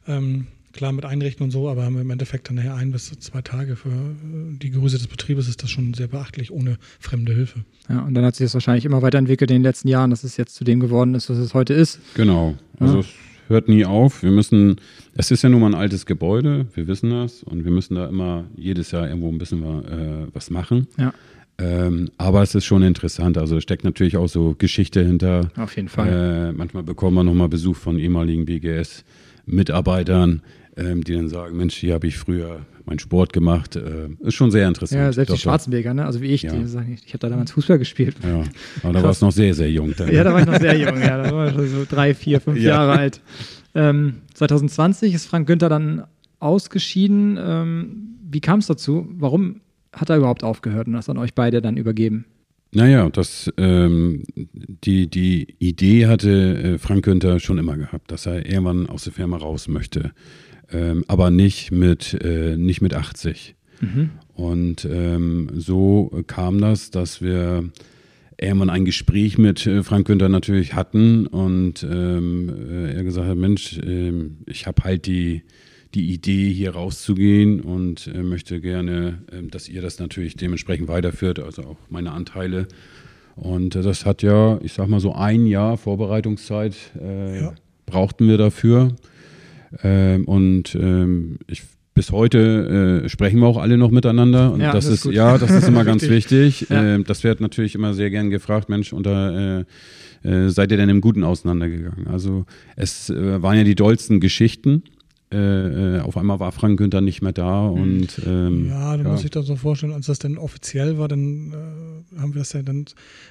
Ähm, 0.06 0.46
klar 0.72 0.92
mit 0.92 1.04
einrichten 1.04 1.44
und 1.44 1.50
so, 1.50 1.68
aber 1.68 1.84
haben 1.84 1.94
wir 1.94 2.02
im 2.02 2.10
Endeffekt 2.10 2.48
dann 2.48 2.56
nachher 2.56 2.74
ein 2.74 2.92
bis 2.92 3.10
zwei 3.10 3.42
Tage 3.42 3.76
für 3.76 3.88
äh, 3.88 4.56
die 4.58 4.70
Größe 4.70 4.98
des 4.98 5.06
Betriebes 5.06 5.48
ist 5.48 5.62
das 5.62 5.70
schon 5.70 5.94
sehr 5.94 6.08
beachtlich 6.08 6.52
ohne 6.52 6.78
fremde 6.98 7.34
Hilfe. 7.34 7.64
Ja, 7.88 8.00
und 8.00 8.14
dann 8.14 8.24
hat 8.24 8.36
sich 8.36 8.44
das 8.44 8.54
wahrscheinlich 8.54 8.84
immer 8.84 9.02
weiterentwickelt 9.02 9.50
in 9.50 9.56
den 9.56 9.62
letzten 9.62 9.88
Jahren, 9.88 10.10
dass 10.10 10.24
es 10.24 10.36
jetzt 10.36 10.54
zu 10.54 10.64
dem 10.64 10.80
geworden 10.80 11.14
ist, 11.14 11.28
was 11.30 11.38
es 11.38 11.54
heute 11.54 11.74
ist. 11.74 12.00
Genau. 12.14 12.56
Also 12.78 13.00
ja. 13.00 13.04
Hört 13.50 13.68
nie 13.68 13.84
auf. 13.84 14.22
Wir 14.22 14.30
müssen, 14.30 14.76
es 15.14 15.30
ist 15.30 15.42
ja 15.42 15.50
nun 15.50 15.60
mal 15.60 15.66
ein 15.68 15.74
altes 15.74 16.06
Gebäude, 16.06 16.66
wir 16.74 16.86
wissen 16.86 17.10
das 17.10 17.42
und 17.42 17.64
wir 17.64 17.72
müssen 17.72 17.96
da 17.96 18.06
immer 18.06 18.44
jedes 18.56 18.92
Jahr 18.92 19.06
irgendwo 19.06 19.28
ein 19.28 19.38
bisschen 19.38 19.62
äh, 19.62 20.26
was 20.32 20.48
machen. 20.50 20.86
Ja. 20.96 21.12
Ähm, 21.58 22.08
aber 22.16 22.42
es 22.42 22.54
ist 22.54 22.64
schon 22.64 22.82
interessant. 22.82 23.36
Also 23.36 23.58
es 23.58 23.62
steckt 23.62 23.84
natürlich 23.84 24.16
auch 24.16 24.28
so 24.28 24.54
Geschichte 24.56 25.04
hinter. 25.04 25.50
Auf 25.56 25.76
jeden 25.76 25.88
Fall. 25.88 26.50
Äh, 26.50 26.52
manchmal 26.52 26.82
bekommen 26.84 27.16
wir 27.16 27.24
nochmal 27.24 27.48
Besuch 27.48 27.76
von 27.76 27.98
ehemaligen 27.98 28.46
BGS-Mitarbeitern, 29.46 30.42
ähm, 30.76 31.04
die 31.04 31.14
dann 31.14 31.28
sagen, 31.28 31.56
Mensch, 31.56 31.74
hier 31.76 31.94
habe 31.94 32.06
ich 32.06 32.16
früher 32.16 32.60
meinen 32.86 32.98
Sport 32.98 33.32
gemacht. 33.32 33.76
Äh, 33.76 34.08
ist 34.20 34.34
schon 34.34 34.50
sehr 34.50 34.66
interessant. 34.68 35.00
Ja, 35.00 35.12
selbst 35.12 35.30
doch, 35.30 35.36
die 35.36 35.42
Schwarzenberger, 35.42 35.94
ne? 35.94 36.06
also 36.06 36.20
wie 36.20 36.28
ich, 36.28 36.42
ja. 36.42 36.52
die 36.52 36.66
sagen, 36.66 36.92
ich, 36.92 37.06
ich 37.06 37.12
habe 37.12 37.18
da 37.18 37.28
damals 37.28 37.52
Fußball 37.52 37.78
gespielt. 37.78 38.16
Ja, 38.22 38.44
aber 38.82 38.92
da 38.92 39.02
warst 39.02 39.22
du 39.22 39.26
noch 39.26 39.32
sehr, 39.32 39.54
sehr 39.54 39.70
jung. 39.70 39.94
Dann. 39.96 40.12
Ja, 40.12 40.24
da 40.24 40.32
war 40.32 40.40
ich 40.40 40.46
noch 40.46 40.58
sehr 40.58 40.76
jung, 40.76 41.00
ja, 41.00 41.22
da 41.22 41.32
war 41.32 41.48
ich 41.48 41.70
so 41.70 41.84
drei, 41.88 42.14
vier, 42.14 42.40
fünf 42.40 42.58
ja. 42.58 42.70
Jahre 42.70 42.92
alt. 42.92 43.20
Ähm, 43.74 44.22
2020 44.34 45.14
ist 45.14 45.26
Frank 45.26 45.46
Günther 45.46 45.68
dann 45.68 46.04
ausgeschieden. 46.40 47.38
Ähm, 47.40 48.16
wie 48.30 48.40
kam 48.40 48.60
es 48.60 48.66
dazu? 48.66 49.08
Warum 49.12 49.60
hat 49.92 50.10
er 50.10 50.16
überhaupt 50.16 50.44
aufgehört 50.44 50.86
und 50.86 50.94
das 50.94 51.08
an 51.08 51.18
euch 51.18 51.34
beide 51.34 51.60
dann 51.60 51.76
übergeben? 51.76 52.24
Naja, 52.72 53.10
das, 53.10 53.52
ähm, 53.56 54.22
die, 54.34 55.08
die 55.08 55.56
Idee 55.58 56.06
hatte 56.06 56.74
äh, 56.74 56.78
Frank 56.78 57.04
Günther 57.04 57.40
schon 57.40 57.58
immer 57.58 57.76
gehabt, 57.76 58.12
dass 58.12 58.26
er 58.26 58.46
irgendwann 58.46 58.86
aus 58.86 59.04
der 59.04 59.12
Firma 59.12 59.36
raus 59.36 59.66
möchte. 59.66 60.12
Ähm, 60.70 61.04
aber 61.08 61.30
nicht 61.30 61.72
mit, 61.72 62.14
äh, 62.22 62.56
nicht 62.56 62.80
mit 62.80 62.94
80. 62.94 63.56
Mhm. 63.80 64.10
Und 64.34 64.84
ähm, 64.84 65.50
so 65.54 66.22
kam 66.28 66.60
das, 66.60 66.90
dass 66.90 67.20
wir 67.20 67.70
irgendwann 68.40 68.70
ein 68.70 68.84
Gespräch 68.84 69.36
mit 69.36 69.66
äh, 69.66 69.82
Frank 69.82 70.06
Günther 70.06 70.28
natürlich 70.28 70.74
hatten 70.74 71.26
und 71.26 71.82
ähm, 71.82 72.48
äh, 72.70 72.94
er 72.94 73.04
gesagt 73.04 73.26
hat, 73.26 73.36
Mensch, 73.36 73.78
äh, 73.78 74.12
ich 74.46 74.66
habe 74.66 74.84
halt 74.84 75.06
die, 75.06 75.42
die 75.94 76.12
Idee, 76.12 76.52
hier 76.52 76.72
rauszugehen 76.72 77.60
und 77.60 78.06
äh, 78.06 78.22
möchte 78.22 78.60
gerne, 78.60 79.18
äh, 79.32 79.42
dass 79.42 79.68
ihr 79.68 79.82
das 79.82 79.98
natürlich 79.98 80.36
dementsprechend 80.36 80.88
weiterführt, 80.88 81.40
also 81.40 81.62
auch 81.62 81.76
meine 81.88 82.12
Anteile. 82.12 82.68
Und 83.36 83.74
äh, 83.74 83.82
das 83.82 84.06
hat 84.06 84.22
ja, 84.22 84.58
ich 84.62 84.72
sag 84.72 84.88
mal 84.88 85.00
so 85.00 85.14
ein 85.14 85.46
Jahr 85.46 85.76
Vorbereitungszeit 85.76 86.76
äh, 87.00 87.40
ja. 87.40 87.54
brauchten 87.86 88.28
wir 88.28 88.38
dafür. 88.38 88.94
Ähm, 89.82 90.24
und 90.26 90.74
ähm, 90.74 91.38
ich 91.46 91.62
bis 91.94 92.12
heute 92.12 93.02
äh, 93.04 93.08
sprechen 93.08 93.40
wir 93.40 93.46
auch 93.46 93.58
alle 93.58 93.76
noch 93.76 93.90
miteinander 93.90 94.52
und 94.52 94.60
ja, 94.60 94.72
das, 94.72 94.86
das 94.86 95.04
ist, 95.04 95.12
ja 95.12 95.36
das 95.38 95.50
ist 95.50 95.68
immer 95.68 95.84
ganz 95.90 96.08
wichtig. 96.08 96.66
Ja. 96.70 96.96
Äh, 96.96 97.02
das 97.02 97.24
wird 97.24 97.40
natürlich 97.40 97.74
immer 97.74 97.94
sehr 97.94 98.10
gern 98.10 98.30
gefragt, 98.30 98.68
Mensch, 98.68 98.92
unter 98.92 99.64
äh, 100.22 100.28
äh, 100.28 100.48
seid 100.50 100.70
ihr 100.70 100.76
denn 100.76 100.88
im 100.88 101.00
Guten 101.00 101.24
auseinandergegangen? 101.24 102.06
Also 102.06 102.46
es 102.76 103.10
äh, 103.10 103.42
waren 103.42 103.56
ja 103.56 103.64
die 103.64 103.74
dollsten 103.74 104.20
Geschichten 104.20 104.84
äh, 105.32 105.98
äh, 105.98 106.00
auf 106.00 106.16
einmal 106.16 106.40
war 106.40 106.50
Frank 106.50 106.78
Günther 106.78 107.00
nicht 107.00 107.22
mehr 107.22 107.32
da 107.32 107.68
und 107.68 108.20
ähm, 108.26 108.68
ja, 108.68 108.96
da 108.96 109.02
ja. 109.04 109.08
muss 109.08 109.22
ich 109.22 109.30
das 109.30 109.46
so 109.46 109.54
vorstellen, 109.54 109.92
als 109.92 110.06
das 110.06 110.18
dann 110.18 110.36
offiziell 110.38 110.98
war, 110.98 111.06
dann 111.06 111.52
äh, 111.52 112.20
haben 112.20 112.34
wir 112.34 112.40
das 112.40 112.52
ja, 112.52 112.62
dann 112.62 112.86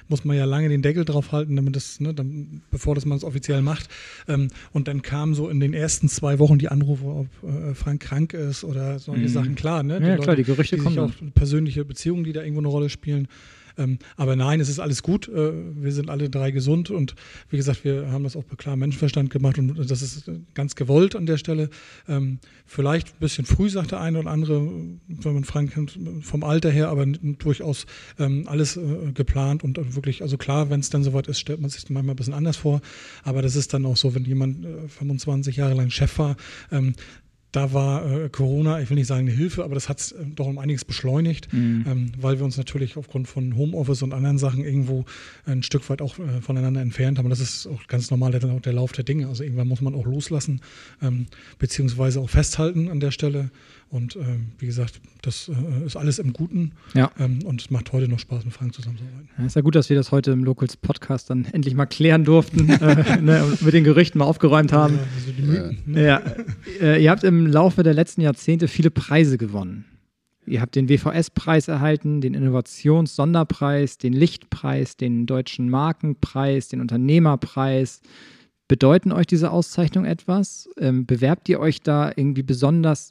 muss 0.08 0.24
man 0.24 0.34
ja 0.34 0.46
lange 0.46 0.70
den 0.70 0.80
Deckel 0.80 1.04
drauf 1.04 1.32
halten, 1.32 1.56
damit 1.56 1.76
das, 1.76 2.00
ne, 2.00 2.14
dann, 2.14 2.62
bevor 2.70 2.94
das 2.94 3.04
man 3.04 3.18
es 3.18 3.24
offiziell 3.24 3.60
macht. 3.60 3.90
Ähm, 4.28 4.48
und 4.72 4.88
dann 4.88 5.02
kam 5.02 5.34
so 5.34 5.50
in 5.50 5.60
den 5.60 5.74
ersten 5.74 6.08
zwei 6.08 6.38
Wochen 6.38 6.58
die 6.58 6.68
Anrufe, 6.68 7.04
ob 7.04 7.26
äh, 7.42 7.74
Frank 7.74 8.00
krank 8.00 8.32
ist 8.32 8.64
oder 8.64 8.98
solche 8.98 9.22
mhm. 9.24 9.28
Sachen, 9.28 9.54
klar, 9.54 9.82
ne? 9.82 9.98
Die 9.98 10.04
ja, 10.04 10.10
Leute, 10.12 10.22
klar, 10.22 10.36
die 10.36 10.44
Gerüchte 10.44 10.76
die 10.76 10.82
kommen. 10.82 10.98
Auch 10.98 11.12
persönliche 11.34 11.84
Beziehungen, 11.84 12.24
die 12.24 12.32
da 12.32 12.40
irgendwo 12.40 12.60
eine 12.60 12.68
Rolle 12.68 12.88
spielen. 12.88 13.28
Ähm, 13.80 13.98
aber 14.16 14.36
nein, 14.36 14.60
es 14.60 14.68
ist 14.68 14.78
alles 14.78 15.02
gut. 15.02 15.28
Äh, 15.28 15.52
wir 15.82 15.92
sind 15.92 16.10
alle 16.10 16.30
drei 16.30 16.50
gesund 16.50 16.90
und 16.90 17.14
wie 17.48 17.56
gesagt, 17.56 17.84
wir 17.84 18.12
haben 18.12 18.24
das 18.24 18.36
auch 18.36 18.44
bei 18.44 18.56
klarem 18.56 18.80
Menschenverstand 18.80 19.30
gemacht 19.30 19.58
und 19.58 19.90
das 19.90 20.02
ist 20.02 20.30
ganz 20.54 20.74
gewollt 20.74 21.16
an 21.16 21.26
der 21.26 21.38
Stelle. 21.38 21.70
Ähm, 22.08 22.38
vielleicht 22.66 23.08
ein 23.08 23.20
bisschen 23.20 23.46
früh, 23.46 23.70
sagt 23.70 23.92
der 23.92 24.00
eine 24.00 24.18
oder 24.20 24.30
andere, 24.30 24.66
wenn 25.08 25.34
man 25.34 25.44
Frank 25.44 25.74
kennt, 25.74 25.98
vom 26.22 26.44
Alter 26.44 26.70
her, 26.70 26.88
aber 26.88 27.06
durchaus 27.06 27.86
ähm, 28.18 28.44
alles 28.46 28.76
äh, 28.76 29.12
geplant 29.14 29.64
und 29.64 29.96
wirklich, 29.96 30.22
also 30.22 30.36
klar, 30.36 30.70
wenn 30.70 30.80
es 30.80 30.90
dann 30.90 31.02
soweit 31.02 31.26
ist, 31.26 31.40
stellt 31.40 31.60
man 31.60 31.70
sich 31.70 31.88
manchmal 31.88 32.14
ein 32.14 32.16
bisschen 32.16 32.34
anders 32.34 32.58
vor. 32.58 32.80
Aber 33.24 33.42
das 33.42 33.56
ist 33.56 33.72
dann 33.72 33.86
auch 33.86 33.96
so, 33.96 34.14
wenn 34.14 34.24
jemand 34.24 34.66
25 34.90 35.56
äh, 35.56 35.60
Jahre 35.60 35.74
lang 35.74 35.90
Chef 35.90 36.18
war, 36.18 36.36
da 37.52 37.72
war 37.72 38.10
äh, 38.10 38.28
Corona, 38.28 38.80
ich 38.80 38.90
will 38.90 38.96
nicht 38.96 39.08
sagen 39.08 39.26
eine 39.26 39.36
Hilfe, 39.36 39.64
aber 39.64 39.74
das 39.74 39.88
hat 39.88 39.98
es 39.98 40.12
äh, 40.12 40.24
doch 40.34 40.46
um 40.46 40.58
einiges 40.58 40.84
beschleunigt, 40.84 41.52
mhm. 41.52 41.84
ähm, 41.86 42.12
weil 42.18 42.38
wir 42.38 42.44
uns 42.44 42.56
natürlich 42.56 42.96
aufgrund 42.96 43.28
von 43.28 43.56
Homeoffice 43.56 44.02
und 44.02 44.14
anderen 44.14 44.38
Sachen 44.38 44.64
irgendwo 44.64 45.04
ein 45.46 45.62
Stück 45.62 45.88
weit 45.90 46.00
auch 46.00 46.18
äh, 46.18 46.40
voneinander 46.40 46.80
entfernt 46.80 47.18
haben. 47.18 47.28
Das 47.28 47.40
ist 47.40 47.66
auch 47.66 47.86
ganz 47.88 48.10
normal 48.10 48.32
der, 48.32 48.40
der 48.40 48.72
Lauf 48.72 48.92
der 48.92 49.04
Dinge. 49.04 49.26
Also 49.28 49.42
irgendwann 49.42 49.68
muss 49.68 49.80
man 49.80 49.94
auch 49.94 50.06
loslassen, 50.06 50.60
ähm, 51.02 51.26
beziehungsweise 51.58 52.20
auch 52.20 52.30
festhalten 52.30 52.88
an 52.88 53.00
der 53.00 53.10
Stelle. 53.10 53.50
Und 53.90 54.14
äh, 54.14 54.20
wie 54.58 54.66
gesagt, 54.66 55.00
das 55.20 55.48
äh, 55.48 55.84
ist 55.84 55.96
alles 55.96 56.20
im 56.20 56.32
Guten. 56.32 56.72
Ja. 56.94 57.10
Ähm, 57.18 57.40
und 57.44 57.60
es 57.60 57.70
macht 57.70 57.92
heute 57.92 58.06
noch 58.06 58.20
Spaß, 58.20 58.44
mit 58.44 58.54
Frank 58.54 58.72
zusammenzuarbeiten. 58.72 59.28
Ja, 59.36 59.44
ist 59.44 59.56
ja 59.56 59.62
gut, 59.62 59.74
dass 59.74 59.88
wir 59.90 59.96
das 59.96 60.12
heute 60.12 60.30
im 60.30 60.44
Locals 60.44 60.76
Podcast 60.76 61.28
dann 61.28 61.44
endlich 61.46 61.74
mal 61.74 61.86
klären 61.86 62.24
durften 62.24 62.68
äh, 62.68 63.20
ne, 63.20 63.44
und 63.44 63.62
mit 63.62 63.74
den 63.74 63.82
Gerüchten 63.82 64.20
mal 64.20 64.26
aufgeräumt 64.26 64.72
haben. 64.72 64.94
Ja, 64.94 65.02
also 65.16 65.32
die 65.32 65.42
Mythen, 65.42 65.78
ne? 65.86 66.06
ja. 66.06 66.22
Äh, 66.80 67.02
ihr 67.02 67.10
habt 67.10 67.24
im 67.24 67.46
Laufe 67.46 67.82
der 67.82 67.94
letzten 67.94 68.20
Jahrzehnte 68.20 68.68
viele 68.68 68.92
Preise 68.92 69.38
gewonnen. 69.38 69.84
Ihr 70.46 70.60
habt 70.60 70.76
den 70.76 70.88
WVS-Preis 70.88 71.66
erhalten, 71.66 72.20
den 72.20 72.34
Innovations-Sonderpreis, 72.34 73.98
den 73.98 74.12
Lichtpreis, 74.12 74.96
den 74.96 75.26
Deutschen 75.26 75.68
Markenpreis, 75.68 76.68
den 76.68 76.80
Unternehmerpreis. 76.80 78.02
Bedeuten 78.68 79.10
euch 79.10 79.26
diese 79.26 79.50
Auszeichnungen 79.50 80.08
etwas? 80.08 80.68
Ähm, 80.78 81.06
bewerbt 81.06 81.48
ihr 81.48 81.58
euch 81.58 81.82
da 81.82 82.12
irgendwie 82.14 82.44
besonders 82.44 83.10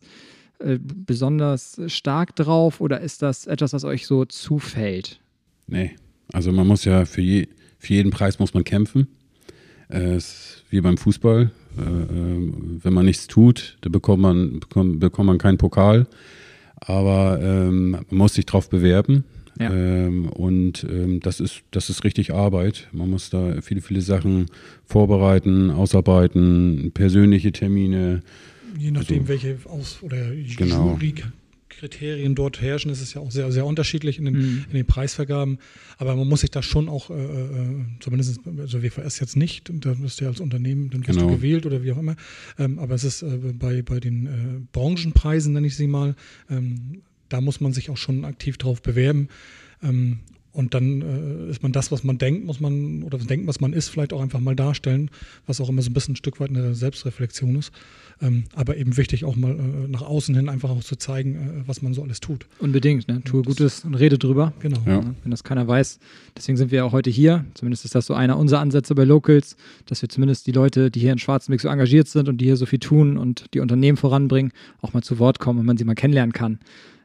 äh, 0.60 0.78
besonders 0.82 1.80
stark 1.88 2.36
drauf 2.36 2.82
oder 2.82 3.02
ist 3.02 3.22
das 3.22 3.48
etwas, 3.48 3.74
was 3.74 3.84
euch 3.84 4.06
so 4.06 4.26
zufällt? 4.26 5.20
Nee, 5.68 5.92
also 6.34 6.52
man 6.52 6.68
muss 6.68 6.86
ja 6.86 7.06
für, 7.06 7.22
je, 7.22 7.48
für 7.78 7.94
jeden 7.94 8.12
Preis 8.12 8.40
muss 8.40 8.54
man 8.54 8.64
kämpfen. 8.64 9.08
Äh, 9.90 10.18
ist 10.18 10.64
wie 10.70 10.82
beim 10.82 10.98
Fußball. 10.98 11.52
Äh, 11.78 11.82
äh, 11.82 12.52
wenn 12.84 12.94
man 12.94 13.06
nichts 13.06 13.28
tut, 13.28 13.78
dann 13.82 13.92
bekommt 13.92 14.22
man, 14.22 14.60
bekommt, 14.60 15.00
bekommt 15.00 15.28
man 15.28 15.38
keinen 15.38 15.58
Pokal. 15.58 16.08
Aber 16.76 17.40
ähm, 17.42 17.92
man 17.92 18.06
muss 18.10 18.34
sich 18.36 18.46
darauf 18.46 18.70
bewerben. 18.70 19.24
Ja. 19.60 19.74
Ähm, 19.74 20.30
und 20.30 20.86
ähm, 20.90 21.20
das, 21.20 21.40
ist, 21.40 21.64
das 21.72 21.90
ist 21.90 22.04
richtig 22.04 22.34
Arbeit. 22.34 22.88
Man 22.92 23.10
muss 23.10 23.30
da 23.30 23.62
viele, 23.62 23.82
viele 23.82 24.02
Sachen 24.02 24.46
vorbereiten, 24.86 25.70
ausarbeiten, 25.70 26.92
persönliche 26.94 27.52
Termine, 27.52 28.22
Je 28.80 28.92
nachdem, 28.92 29.20
also, 29.20 29.28
welche 29.28 29.58
Aus- 29.66 30.02
oder 30.02 30.32
genau. 30.34 30.94
Jury-Kriterien 30.94 32.34
dort 32.34 32.62
herrschen, 32.62 32.90
ist 32.90 33.02
es 33.02 33.14
ja 33.14 33.22
auch 33.22 33.32
sehr, 33.32 33.52
sehr 33.52 33.66
unterschiedlich 33.66 34.18
in 34.18 34.26
den, 34.26 34.34
mhm. 34.36 34.66
in 34.70 34.76
den 34.76 34.86
Preisvergaben. 34.86 35.60
Aber 35.98 36.16
man 36.16 36.28
muss 36.28 36.42
sich 36.42 36.52
da 36.52 36.64
schon 36.64 36.88
auch, 36.88 37.10
äh, 37.10 37.14
äh 37.14 37.86
zumindest, 38.00 38.40
also 38.58 38.82
WVS 38.82 39.20
jetzt 39.20 39.36
nicht, 39.36 39.70
da 39.72 40.00
wirst 40.00 40.20
du 40.20 40.26
ja 40.26 40.30
als 40.30 40.40
Unternehmen, 40.40 40.90
dann 40.90 41.06
wirst 41.06 41.20
genau. 41.20 41.30
du 41.30 41.36
gewählt 41.36 41.66
oder 41.66 41.84
wie 41.84 41.92
auch 41.92 41.98
immer. 41.98 42.16
Ähm, 42.58 42.80
aber 42.80 42.96
es 42.96 43.04
ist 43.04 43.22
äh, 43.22 43.38
bei, 43.54 43.82
bei 43.82 44.00
den 44.00 44.26
äh, 44.26 44.30
Branchenpreisen, 44.72 45.54
nenne 45.54 45.68
ich 45.68 45.76
sie 45.76 45.88
mal, 45.88 46.16
ähm, 46.50 47.02
da 47.28 47.42
muss 47.42 47.62
man 47.62 47.74
sich 47.74 47.90
auch 47.90 47.98
schon 47.98 48.26
aktiv 48.26 48.58
drauf 48.58 48.82
bewerben. 48.82 49.28
Ähm, 49.84 50.20
und 50.60 50.74
dann 50.74 51.02
äh, 51.02 51.50
ist 51.52 51.64
man 51.64 51.72
das, 51.72 51.90
was 51.90 52.04
man 52.04 52.18
denkt, 52.18 52.46
muss 52.46 52.60
man, 52.60 53.04
oder 53.04 53.18
denkt, 53.18 53.48
was 53.48 53.62
man 53.62 53.72
ist, 53.72 53.88
vielleicht 53.88 54.12
auch 54.12 54.22
einfach 54.22 54.42
mal 54.42 54.58
darstellen, 54.58 55.10
was 55.48 55.62
auch 55.62 55.70
immer 55.70 55.82
so 55.82 55.90
ein 55.90 55.94
bisschen 55.94 56.14
ein 56.14 56.18
Stück 56.18 56.42
weit 56.42 56.50
eine 56.50 56.76
Selbstreflexion 56.76 57.56
ist. 57.56 57.72
Ähm, 58.22 58.44
aber 58.54 58.76
eben 58.76 58.98
wichtig, 58.98 59.24
auch 59.24 59.38
mal 59.38 59.52
äh, 59.52 59.88
nach 59.88 60.02
außen 60.02 60.36
hin 60.36 60.50
einfach 60.50 60.70
auch 60.70 60.84
zu 60.84 60.98
zeigen, 60.98 61.36
äh, 61.36 61.68
was 61.68 61.82
man 61.82 61.94
so 61.94 62.04
alles 62.04 62.20
tut. 62.20 62.46
Unbedingt, 62.60 63.08
ne? 63.08 63.24
Tue 63.24 63.42
Gutes 63.42 63.86
und 63.86 63.96
rede 63.96 64.18
drüber. 64.18 64.52
Genau. 64.60 64.82
Ja. 64.86 65.02
Wenn 65.24 65.32
das 65.32 65.46
keiner 65.46 65.66
weiß. 65.66 65.98
Deswegen 66.36 66.58
sind 66.58 66.72
wir 66.72 66.86
auch 66.86 66.92
heute 66.92 67.10
hier. 67.10 67.46
Zumindest 67.54 67.86
ist 67.86 67.96
das 67.96 68.06
so 68.06 68.14
einer 68.14 68.38
unserer 68.38 68.60
Ansätze 68.60 68.94
bei 68.96 69.06
Locals, 69.06 69.56
dass 69.86 70.02
wir 70.02 70.10
zumindest 70.10 70.46
die 70.46 70.52
Leute, 70.52 70.92
die 70.92 71.00
hier 71.00 71.14
in 71.14 71.20
Schwarzenberg 71.20 71.62
so 71.62 71.70
engagiert 71.70 72.10
sind 72.10 72.28
und 72.28 72.40
die 72.42 72.46
hier 72.46 72.58
so 72.58 72.66
viel 72.66 72.80
tun 72.80 73.18
und 73.18 73.46
die 73.54 73.62
Unternehmen 73.62 73.96
voranbringen, 73.98 74.52
auch 74.82 74.92
mal 74.92 75.04
zu 75.04 75.20
Wort 75.20 75.40
kommen 75.40 75.60
und 75.60 75.66
man 75.66 75.78
sie 75.78 75.86
mal 75.86 75.96
kennenlernen 75.96 76.34
kann. 76.34 76.60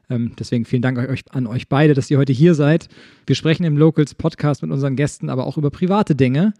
Ähm, 0.09 0.33
deswegen 0.37 0.65
vielen 0.65 0.81
Dank 0.81 0.97
euch, 0.97 1.23
an 1.31 1.47
euch 1.47 1.67
beide, 1.67 1.93
dass 1.93 2.11
ihr 2.11 2.17
heute 2.17 2.33
hier 2.33 2.53
seid. 2.53 2.87
Wir 3.25 3.35
sprechen 3.35 3.63
im 3.63 3.77
Locals 3.77 4.13
Podcast 4.15 4.61
mit 4.61 4.71
unseren 4.71 4.95
Gästen 4.95 5.29
aber 5.29 5.47
auch 5.47 5.57
über 5.57 5.71
private 5.71 6.15
Dinge, 6.15 6.53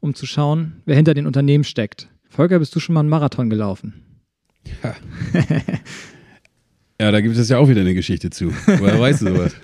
um 0.00 0.14
zu 0.14 0.26
schauen, 0.26 0.74
wer 0.84 0.96
hinter 0.96 1.14
den 1.14 1.26
Unternehmen 1.26 1.64
steckt. 1.64 2.08
Volker, 2.28 2.58
bist 2.58 2.74
du 2.74 2.80
schon 2.80 2.94
mal 2.94 3.00
einen 3.00 3.08
Marathon 3.08 3.50
gelaufen? 3.50 3.94
Ja. 4.82 4.96
ja, 7.00 7.10
da 7.10 7.20
gibt 7.20 7.36
es 7.36 7.48
ja 7.48 7.58
auch 7.58 7.68
wieder 7.68 7.80
eine 7.80 7.94
Geschichte 7.94 8.30
zu. 8.30 8.52
Woher 8.66 8.98
weißt 8.98 9.22
du 9.22 9.26
sowas? 9.26 9.56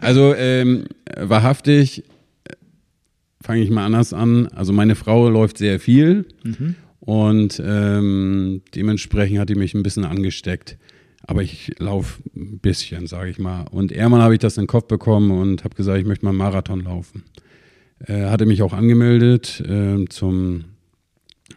Also, 0.00 0.34
ähm, 0.34 0.86
wahrhaftig 1.16 2.04
äh, 2.44 2.54
fange 3.42 3.62
ich 3.62 3.70
mal 3.70 3.84
anders 3.84 4.12
an. 4.12 4.46
Also, 4.48 4.72
meine 4.72 4.94
Frau 4.94 5.28
läuft 5.28 5.58
sehr 5.58 5.78
viel. 5.78 6.26
Mhm. 6.42 6.74
Und 7.00 7.62
ähm, 7.64 8.62
dementsprechend 8.74 9.38
hat 9.38 9.48
die 9.48 9.54
mich 9.54 9.74
ein 9.74 9.82
bisschen 9.82 10.04
angesteckt. 10.04 10.78
Aber 11.26 11.42
ich 11.42 11.72
laufe 11.78 12.22
ein 12.36 12.58
bisschen, 12.58 13.06
sage 13.06 13.30
ich 13.30 13.38
mal. 13.38 13.64
Und 13.70 13.90
irgendwann 13.90 14.22
habe 14.22 14.34
ich 14.34 14.40
das 14.40 14.56
in 14.56 14.62
den 14.62 14.68
Kopf 14.68 14.86
bekommen 14.86 15.32
und 15.32 15.64
habe 15.64 15.74
gesagt, 15.74 15.98
ich 15.98 16.06
möchte 16.06 16.24
mal 16.24 16.30
einen 16.30 16.38
Marathon 16.38 16.84
laufen. 16.84 17.24
Äh, 18.06 18.26
hatte 18.26 18.46
mich 18.46 18.62
auch 18.62 18.72
angemeldet 18.72 19.60
äh, 19.60 20.04
zum, 20.08 20.64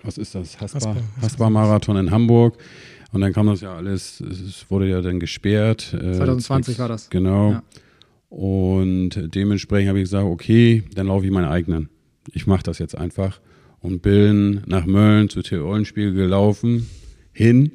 was 0.03 0.17
ist 0.17 0.33
das, 0.33 0.59
Haspa, 0.59 0.95
Haspa 1.21 1.49
Marathon 1.49 1.97
in 1.97 2.11
Hamburg. 2.11 2.57
Und 3.11 3.21
dann 3.21 3.33
kam 3.33 3.47
das 3.47 3.61
ja 3.61 3.75
alles, 3.75 4.21
es 4.21 4.65
wurde 4.69 4.87
ja 4.89 5.01
dann 5.01 5.19
gesperrt. 5.19 5.93
Äh, 5.93 6.13
2020 6.13 6.79
war 6.79 6.87
das. 6.87 7.09
Genau. 7.09 7.51
Ja. 7.51 7.63
Und 8.29 9.11
dementsprechend 9.35 9.89
habe 9.89 9.99
ich 9.99 10.05
gesagt, 10.05 10.25
okay, 10.25 10.83
dann 10.93 11.07
laufe 11.07 11.25
ich 11.25 11.31
meinen 11.31 11.47
eigenen. 11.47 11.89
Ich 12.31 12.47
mache 12.47 12.63
das 12.63 12.79
jetzt 12.79 12.95
einfach. 12.95 13.39
Und 13.81 14.01
bin 14.01 14.61
nach 14.65 14.85
Mölln 14.85 15.29
zu 15.29 15.41
Theo 15.41 15.67
Eulenspiel 15.69 16.13
gelaufen, 16.13 16.87
hin, 17.33 17.71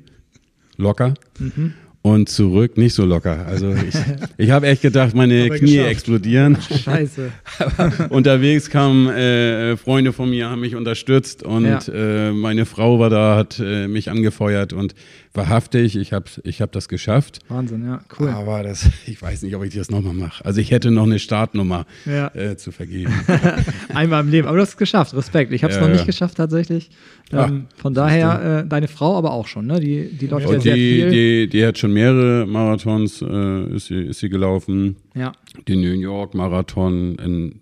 locker. 0.76 1.14
Mhm 1.38 1.74
und 2.04 2.28
zurück 2.28 2.76
nicht 2.76 2.92
so 2.92 3.06
locker. 3.06 3.46
Also 3.46 3.72
ich, 3.72 3.94
ich 4.36 4.50
habe 4.50 4.66
echt 4.66 4.82
gedacht, 4.82 5.14
meine 5.14 5.48
Knie 5.48 5.76
geschafft. 5.76 5.88
explodieren. 5.90 6.58
Scheiße. 6.60 7.32
unterwegs 8.10 8.68
kamen 8.68 9.08
äh, 9.08 9.78
Freunde 9.78 10.12
von 10.12 10.28
mir, 10.28 10.50
haben 10.50 10.60
mich 10.60 10.76
unterstützt 10.76 11.42
und 11.42 11.64
ja. 11.64 11.80
äh, 12.28 12.32
meine 12.32 12.66
Frau 12.66 12.98
war 12.98 13.08
da, 13.08 13.36
hat 13.36 13.58
äh, 13.58 13.88
mich 13.88 14.10
angefeuert 14.10 14.74
und 14.74 14.94
wahrhaftig, 15.34 15.96
ich 15.96 16.12
habe 16.12 16.26
ich 16.44 16.62
hab 16.62 16.72
das 16.72 16.88
geschafft. 16.88 17.40
Wahnsinn, 17.48 17.84
ja, 17.84 18.00
cool. 18.18 18.28
Aber 18.28 18.62
das, 18.62 18.88
ich 19.06 19.20
weiß 19.20 19.42
nicht, 19.42 19.54
ob 19.56 19.64
ich 19.64 19.74
das 19.74 19.90
nochmal 19.90 20.14
mache. 20.14 20.44
Also 20.44 20.60
ich 20.60 20.70
hätte 20.70 20.90
noch 20.90 21.04
eine 21.04 21.18
Startnummer 21.18 21.86
ja. 22.06 22.28
äh, 22.34 22.56
zu 22.56 22.72
vergeben. 22.72 23.12
Einmal 23.94 24.22
im 24.22 24.30
Leben, 24.30 24.48
aber 24.48 24.56
du 24.56 24.62
hast 24.62 24.70
es 24.70 24.76
geschafft, 24.76 25.14
Respekt. 25.14 25.52
Ich 25.52 25.64
habe 25.64 25.72
es 25.72 25.78
ja, 25.78 25.86
noch 25.86 25.92
nicht 25.92 26.06
geschafft 26.06 26.36
tatsächlich. 26.36 26.90
Ähm, 27.32 27.66
von 27.76 27.94
daher, 27.94 28.60
äh, 28.64 28.68
deine 28.68 28.88
Frau 28.88 29.16
aber 29.16 29.32
auch 29.32 29.48
schon, 29.48 29.66
ne? 29.66 29.80
Die, 29.80 30.08
die 30.16 30.26
läuft 30.26 30.48
ja 30.48 30.60
sehr 30.60 30.74
die, 30.74 30.80
viel. 30.80 31.10
Die, 31.10 31.48
die 31.48 31.66
hat 31.66 31.78
schon 31.78 31.92
mehrere 31.92 32.46
Marathons, 32.46 33.22
äh, 33.22 33.74
ist, 33.74 33.86
sie, 33.86 34.02
ist 34.02 34.20
sie 34.20 34.28
gelaufen. 34.28 34.96
Ja. 35.14 35.32
Den 35.66 35.80
New 35.80 35.94
York 35.94 36.34
Marathon 36.34 37.16
in 37.16 37.60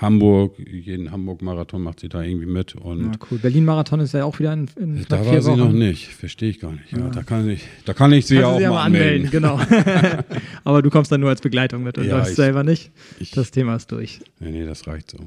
Hamburg, 0.00 0.54
jeden 0.58 1.10
Hamburg-Marathon 1.10 1.82
macht 1.82 2.00
sie 2.00 2.08
da 2.08 2.22
irgendwie 2.22 2.46
mit. 2.46 2.74
Und 2.74 3.04
ja, 3.04 3.10
cool. 3.30 3.38
Berlin-Marathon 3.38 4.00
ist 4.00 4.14
ja 4.14 4.24
auch 4.24 4.38
wieder 4.38 4.52
in, 4.52 4.68
in 4.76 5.04
Da 5.08 5.24
war 5.24 5.40
sie 5.40 5.50
Wochen. 5.50 5.58
noch 5.58 5.72
nicht, 5.72 6.08
verstehe 6.08 6.50
ich 6.50 6.60
gar 6.60 6.72
nicht. 6.72 6.92
Ja, 6.92 6.98
ja, 6.98 7.08
Da, 7.08 7.22
kann 7.22 7.48
ich, 7.48 7.62
da 7.84 7.94
kann 7.94 8.12
ich 8.12 8.26
sie 8.26 8.36
ja 8.36 8.46
auch 8.46 8.58
sie 8.58 8.66
mal 8.66 8.84
anmelden. 8.84 9.30
Genau. 9.30 9.60
Aber 10.64 10.82
du 10.82 10.90
kommst 10.90 11.10
dann 11.12 11.20
nur 11.20 11.30
als 11.30 11.40
Begleitung 11.40 11.82
mit 11.82 11.98
und 11.98 12.06
ja, 12.06 12.18
läufst 12.18 12.36
selber 12.36 12.64
nicht. 12.64 12.90
Ich, 13.18 13.30
das 13.30 13.50
Thema 13.50 13.76
ist 13.76 13.90
durch. 13.92 14.20
Nee, 14.40 14.50
nee, 14.50 14.66
das 14.66 14.86
reicht 14.86 15.10
so. 15.10 15.18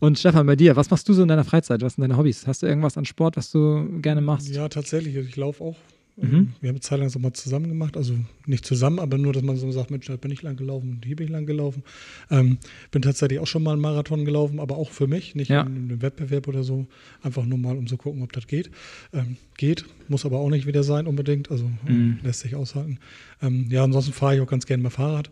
Und 0.00 0.18
Stefan, 0.18 0.46
bei 0.46 0.56
dir, 0.56 0.76
was 0.76 0.90
machst 0.90 1.08
du 1.08 1.14
so 1.14 1.22
in 1.22 1.28
deiner 1.28 1.44
Freizeit? 1.44 1.80
Was 1.80 1.94
sind 1.94 2.02
deine 2.02 2.16
Hobbys? 2.16 2.46
Hast 2.46 2.62
du 2.62 2.66
irgendwas 2.66 2.98
an 2.98 3.04
Sport, 3.04 3.36
was 3.36 3.50
du 3.50 4.00
gerne 4.02 4.20
machst? 4.20 4.54
Ja, 4.54 4.68
tatsächlich. 4.68 5.16
Ich 5.16 5.36
laufe 5.36 5.64
auch 5.64 5.76
Mhm. 6.16 6.52
Wir 6.60 6.68
haben 6.68 6.76
eine 6.76 6.80
Zeit 6.80 7.00
lang 7.00 7.08
so 7.08 7.18
mal 7.18 7.32
zusammen 7.32 7.68
gemacht, 7.68 7.96
also 7.96 8.14
nicht 8.46 8.64
zusammen, 8.64 9.00
aber 9.00 9.18
nur, 9.18 9.32
dass 9.32 9.42
man 9.42 9.56
so 9.56 9.70
sagt, 9.72 9.90
Mensch, 9.90 10.06
da 10.06 10.16
bin 10.16 10.30
ich 10.30 10.42
lang 10.42 10.56
gelaufen 10.56 10.90
und 10.90 11.04
hier 11.04 11.16
bin 11.16 11.26
ich 11.26 11.32
lang 11.32 11.44
gelaufen. 11.44 11.82
Ähm, 12.30 12.58
bin 12.92 13.02
tatsächlich 13.02 13.40
auch 13.40 13.46
schon 13.46 13.64
mal 13.64 13.72
einen 13.72 13.80
Marathon 13.80 14.24
gelaufen, 14.24 14.60
aber 14.60 14.76
auch 14.76 14.90
für 14.90 15.08
mich, 15.08 15.34
nicht 15.34 15.48
ja. 15.48 15.62
in, 15.62 15.76
in 15.76 15.82
einem 15.90 16.02
Wettbewerb 16.02 16.46
oder 16.46 16.62
so, 16.62 16.86
einfach 17.22 17.44
nur 17.44 17.58
mal, 17.58 17.76
um 17.76 17.86
zu 17.88 17.96
gucken, 17.96 18.22
ob 18.22 18.32
das 18.32 18.46
geht. 18.46 18.70
Ähm, 19.12 19.36
geht, 19.56 19.84
muss 20.08 20.24
aber 20.24 20.38
auch 20.38 20.50
nicht 20.50 20.66
wieder 20.66 20.84
sein 20.84 21.06
unbedingt, 21.06 21.50
also 21.50 21.68
mhm. 21.86 22.20
lässt 22.22 22.40
sich 22.40 22.54
aushalten. 22.54 22.98
Ähm, 23.42 23.66
ja, 23.70 23.82
ansonsten 23.82 24.12
fahre 24.12 24.36
ich 24.36 24.40
auch 24.40 24.48
ganz 24.48 24.66
gerne 24.66 24.84
mal 24.84 24.90
Fahrrad. 24.90 25.30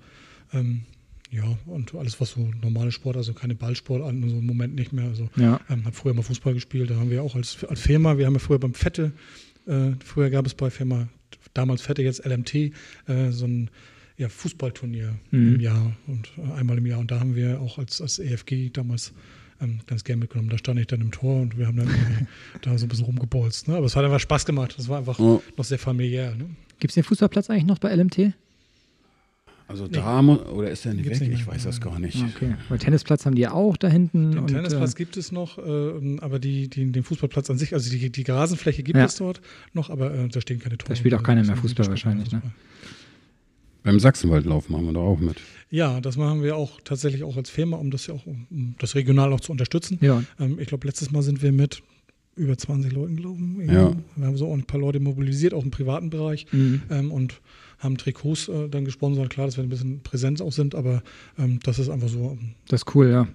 Ähm, 0.53 0.83
ja, 1.31 1.45
und 1.65 1.95
alles, 1.95 2.21
was 2.21 2.33
so 2.33 2.51
normale 2.61 2.93
Sport, 2.93 3.17
also 3.17 3.33
keine 3.33 3.55
Ballsport 3.55 4.03
an, 4.03 4.29
so 4.29 4.37
im 4.37 4.47
Moment 4.47 4.75
nicht 4.75 4.93
mehr. 4.93 5.07
Also 5.07 5.31
ja. 5.37 5.61
ähm, 5.71 5.85
habe 5.85 5.97
früher 5.97 6.13
mal 6.13 6.23
Fußball 6.23 6.53
gespielt, 6.53 6.91
da 6.91 6.97
haben 6.97 7.11
wir 7.11 7.23
auch 7.23 7.37
als, 7.37 7.65
als 7.65 7.81
Firma, 7.81 8.19
wir 8.19 8.27
haben 8.27 8.35
ja 8.35 8.39
früher 8.39 8.59
beim 8.59 8.75
Fette 8.75 9.13
äh, 9.67 9.93
früher 10.05 10.31
gab 10.31 10.47
es 10.47 10.55
bei 10.55 10.71
Firma, 10.71 11.09
damals 11.55 11.83
Fette, 11.83 12.03
jetzt 12.03 12.25
LMT, 12.25 12.55
äh, 12.55 12.73
so 13.31 13.47
ein 13.47 13.71
ja, 14.17 14.29
Fußballturnier 14.29 15.15
mhm. 15.31 15.55
im 15.55 15.61
Jahr 15.61 15.97
und 16.07 16.33
äh, 16.39 16.53
einmal 16.53 16.79
im 16.79 16.87
Jahr. 16.87 17.01
Und 17.01 17.11
da 17.11 17.21
haben 17.21 17.35
wir 17.35 17.61
auch 17.61 17.79
als, 17.79 18.01
als 18.01 18.19
EFG 18.19 18.71
damals 18.71 19.13
ähm, 19.61 19.81
ganz 19.87 20.05
gern 20.05 20.19
mitgenommen. 20.19 20.51
Da 20.51 20.59
stand 20.59 20.79
ich 20.81 20.87
dann 20.87 21.01
im 21.01 21.11
Tor 21.11 21.41
und 21.41 21.59
wir 21.59 21.67
haben 21.67 21.77
dann 21.77 21.89
da 22.63 22.77
so 22.77 22.87
ein 22.87 22.89
bisschen 22.89 23.07
rumgebolzt. 23.07 23.69
Ne? 23.69 23.77
Aber 23.77 23.87
es 23.87 23.97
hat 23.97 24.05
einfach 24.05 24.21
Spaß 24.21 24.45
gemacht. 24.45 24.75
Das 24.77 24.89
war 24.89 24.99
einfach 24.99 25.19
oh. 25.19 25.43
noch 25.57 25.65
sehr 25.65 25.79
familiär. 25.79 26.35
Ne? 26.35 26.51
Gibt 26.79 26.91
es 26.91 26.95
den 26.95 27.05
Fußballplatz 27.05 27.49
eigentlich 27.51 27.67
noch 27.67 27.79
bei 27.79 27.95
LMT? 27.95 28.35
Also 29.73 29.87
nee. 29.87 29.93
da 29.93 30.21
oder 30.21 30.71
ist 30.71 30.85
er 30.85 30.93
nicht 30.93 31.05
Gibt's 31.05 31.21
weg? 31.21 31.31
Nicht 31.31 31.41
ich 31.41 31.47
weiß 31.47 31.65
das 31.65 31.81
gar 31.81 31.99
nicht. 31.99 32.23
Okay. 32.37 32.57
Weil 32.69 32.79
Tennisplatz 32.79 33.25
haben 33.25 33.35
die 33.35 33.41
ja 33.41 33.53
auch 33.53 33.79
da 33.79 33.89
hinten. 33.89 34.33
Den 34.33 34.41
und, 34.41 34.49
Tennisplatz 34.49 34.93
äh, 34.93 34.97
gibt 34.99 35.17
es 35.17 35.33
noch, 35.33 35.57
äh, 35.57 36.19
aber 36.21 36.39
die, 36.39 36.69
die, 36.69 36.93
den 36.93 37.03
Fußballplatz 37.03 37.49
an 37.49 37.57
sich, 37.57 37.73
also 37.73 37.91
die, 37.91 38.11
die 38.13 38.23
Rasenfläche 38.31 38.83
gibt 38.83 38.99
ja. 38.99 39.07
es 39.07 39.17
dort 39.17 39.41
noch, 39.73 39.89
aber 39.89 40.13
äh, 40.13 40.29
da 40.29 40.43
stehen 40.43 40.59
keine 40.59 40.77
Tore. 40.77 40.91
Da 40.91 40.97
spielt 40.97 41.15
auch 41.15 41.23
keiner 41.23 41.43
mehr 41.43 41.57
Fußball 41.57 41.87
wahrscheinlich. 41.87 42.31
Ne? 42.33 42.43
Beim 43.83 43.99
Sachsenwaldlauf 43.99 44.69
machen 44.69 44.85
wir 44.85 44.93
da 44.93 45.01
auch 45.01 45.19
mit. 45.19 45.39
Ja, 45.71 46.03
das 46.03 46.19
machen 46.19 46.43
wir 46.43 46.55
auch 46.55 46.79
tatsächlich 46.85 47.25
auch 47.25 47.39
als 47.39 47.49
Firma, 47.49 47.79
um 47.79 47.91
das 47.91 48.07
ja 48.07 48.13
auch, 48.13 48.27
um 48.27 48.75
das 48.79 48.95
regional 48.95 49.33
auch 49.33 49.41
zu 49.41 49.53
unterstützen. 49.53 49.97
Ja. 50.03 50.23
Ähm, 50.39 50.59
ich 50.59 50.67
glaube, 50.67 50.87
letztes 50.87 51.11
Mal 51.13 51.23
sind 51.23 51.41
wir 51.41 51.51
mit 51.51 51.83
über 52.37 52.59
20 52.59 52.93
Leuten 52.93 53.17
gelaufen. 53.17 53.63
Ja. 53.67 53.95
Wir 54.17 54.27
haben 54.27 54.37
so 54.37 54.49
auch 54.49 54.55
ein 54.55 54.65
paar 54.65 54.81
Leute 54.81 55.01
mobilisiert, 55.01 55.55
auch 55.55 55.65
im 55.65 55.71
privaten 55.71 56.11
Bereich. 56.11 56.47
Mhm. 56.53 56.83
Ähm, 56.91 57.11
und 57.11 57.41
haben 57.83 57.99
Trikots 57.99 58.49
äh, 58.49 58.69
dann 58.69 58.85
gesponsert. 58.85 59.31
Klar, 59.31 59.47
dass 59.47 59.57
wir 59.57 59.65
ein 59.65 59.69
bisschen 59.69 60.01
Präsenz 60.03 60.41
auch 60.41 60.53
sind, 60.53 60.75
aber 60.75 61.03
ähm, 61.39 61.59
das 61.63 61.79
ist 61.79 61.89
einfach 61.89 62.09
so. 62.09 62.39
Ähm, 62.41 62.55
das 62.69 62.83
ist 62.83 62.95
cool, 62.95 63.11
ja. 63.11 63.29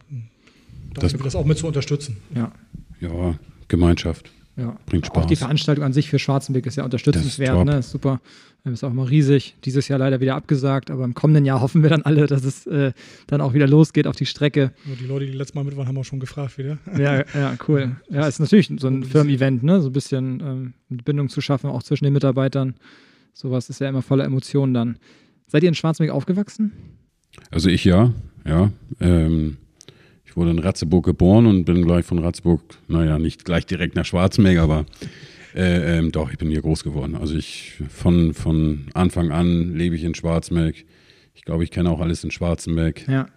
Das, 0.94 1.14
das 1.14 1.36
auch 1.36 1.46
mit 1.46 1.58
zu 1.58 1.68
unterstützen. 1.68 2.18
Ja. 2.34 2.52
Ja, 3.00 3.38
Gemeinschaft. 3.68 4.32
Ja. 4.56 4.76
Bringt 4.88 5.06
Spaß. 5.06 5.24
Auch 5.24 5.28
die 5.28 5.36
Veranstaltung 5.36 5.86
an 5.86 5.94
sich 5.94 6.10
für 6.10 6.18
Schwarzenberg 6.18 6.66
ist 6.66 6.78
ja 6.78 6.84
unterstützenswert, 6.84 7.58
ist 7.58 7.66
ne? 7.66 7.80
Ist 7.80 7.92
super. 7.92 8.20
Das 8.64 8.74
ist 8.74 8.84
auch 8.84 8.92
mal 8.92 9.06
riesig. 9.06 9.56
Dieses 9.64 9.88
Jahr 9.88 10.00
leider 10.00 10.20
wieder 10.20 10.36
abgesagt, 10.36 10.90
aber 10.90 11.06
im 11.06 11.14
kommenden 11.14 11.46
Jahr 11.46 11.62
hoffen 11.62 11.84
wir 11.84 11.90
dann 11.90 12.02
alle, 12.02 12.26
dass 12.26 12.44
es 12.44 12.66
äh, 12.66 12.92
dann 13.28 13.40
auch 13.40 13.54
wieder 13.54 13.68
losgeht 13.68 14.08
auf 14.08 14.16
die 14.16 14.26
Strecke. 14.26 14.72
die 14.86 15.06
Leute, 15.06 15.26
die 15.28 15.32
letztes 15.32 15.54
Mal 15.54 15.64
mit 15.64 15.78
waren, 15.78 15.88
haben 15.88 15.98
auch 15.98 16.04
schon 16.04 16.20
gefragt 16.20 16.58
wieder. 16.58 16.80
Ja, 16.98 17.24
ja, 17.36 17.56
cool. 17.68 17.96
Ja, 18.10 18.28
ist 18.28 18.40
natürlich 18.40 18.72
so 18.80 18.88
ein 18.88 19.04
Firmen-Event, 19.04 19.62
ne? 19.62 19.80
So 19.80 19.90
ein 19.90 19.94
bisschen 19.94 20.40
ähm, 20.40 20.74
Bindung 20.90 21.30
zu 21.30 21.40
schaffen, 21.40 21.70
auch 21.70 21.84
zwischen 21.84 22.06
den 22.06 22.14
Mitarbeitern. 22.14 22.76
Sowas 23.38 23.70
ist 23.70 23.80
ja 23.80 23.88
immer 23.88 24.02
voller 24.02 24.26
Emotionen 24.26 24.74
dann. 24.74 24.98
Seid 25.46 25.62
ihr 25.62 25.70
in 25.70 25.76
Schwarzenberg 25.76 26.16
aufgewachsen? 26.16 26.72
Also 27.52 27.70
ich 27.70 27.86
ja, 27.86 28.12
ja. 28.48 28.72
Ähm, 29.00 29.58
ich 30.26 30.36
wurde 30.36 30.50
in 30.50 30.58
Ratzeburg 30.58 31.06
geboren 31.06 31.46
und 31.46 31.66
bin 31.66 31.86
gleich 31.86 32.04
von 32.04 32.18
Ratzeburg, 32.18 32.62
naja, 32.88 33.20
nicht 33.20 33.46
gleich 33.46 33.68
direkt 33.68 33.96
nach 33.96 34.06
Schwarzenberg, 34.06 34.58
aber 34.58 34.88
äh, 35.54 36.00
ähm, 36.00 36.12
doch, 36.12 36.32
ich 36.32 36.40
bin 36.40 36.50
hier 36.50 36.64
groß 36.64 36.84
geworden. 36.84 37.14
Also 37.14 37.36
ich 37.36 37.74
von, 37.90 38.34
von 38.34 38.88
Anfang 38.96 39.32
an 39.32 39.76
lebe 39.76 39.96
ich 39.96 40.04
in 40.04 40.16
Schwarzenberg. 40.16 40.74
Ich 41.36 41.44
glaube, 41.46 41.64
ich 41.64 41.70
kenne 41.70 41.92
auch 41.92 42.00
alles 42.00 42.24
in 42.24 42.32
Schwarzenberg. 42.32 43.08
Ja. 43.08 43.28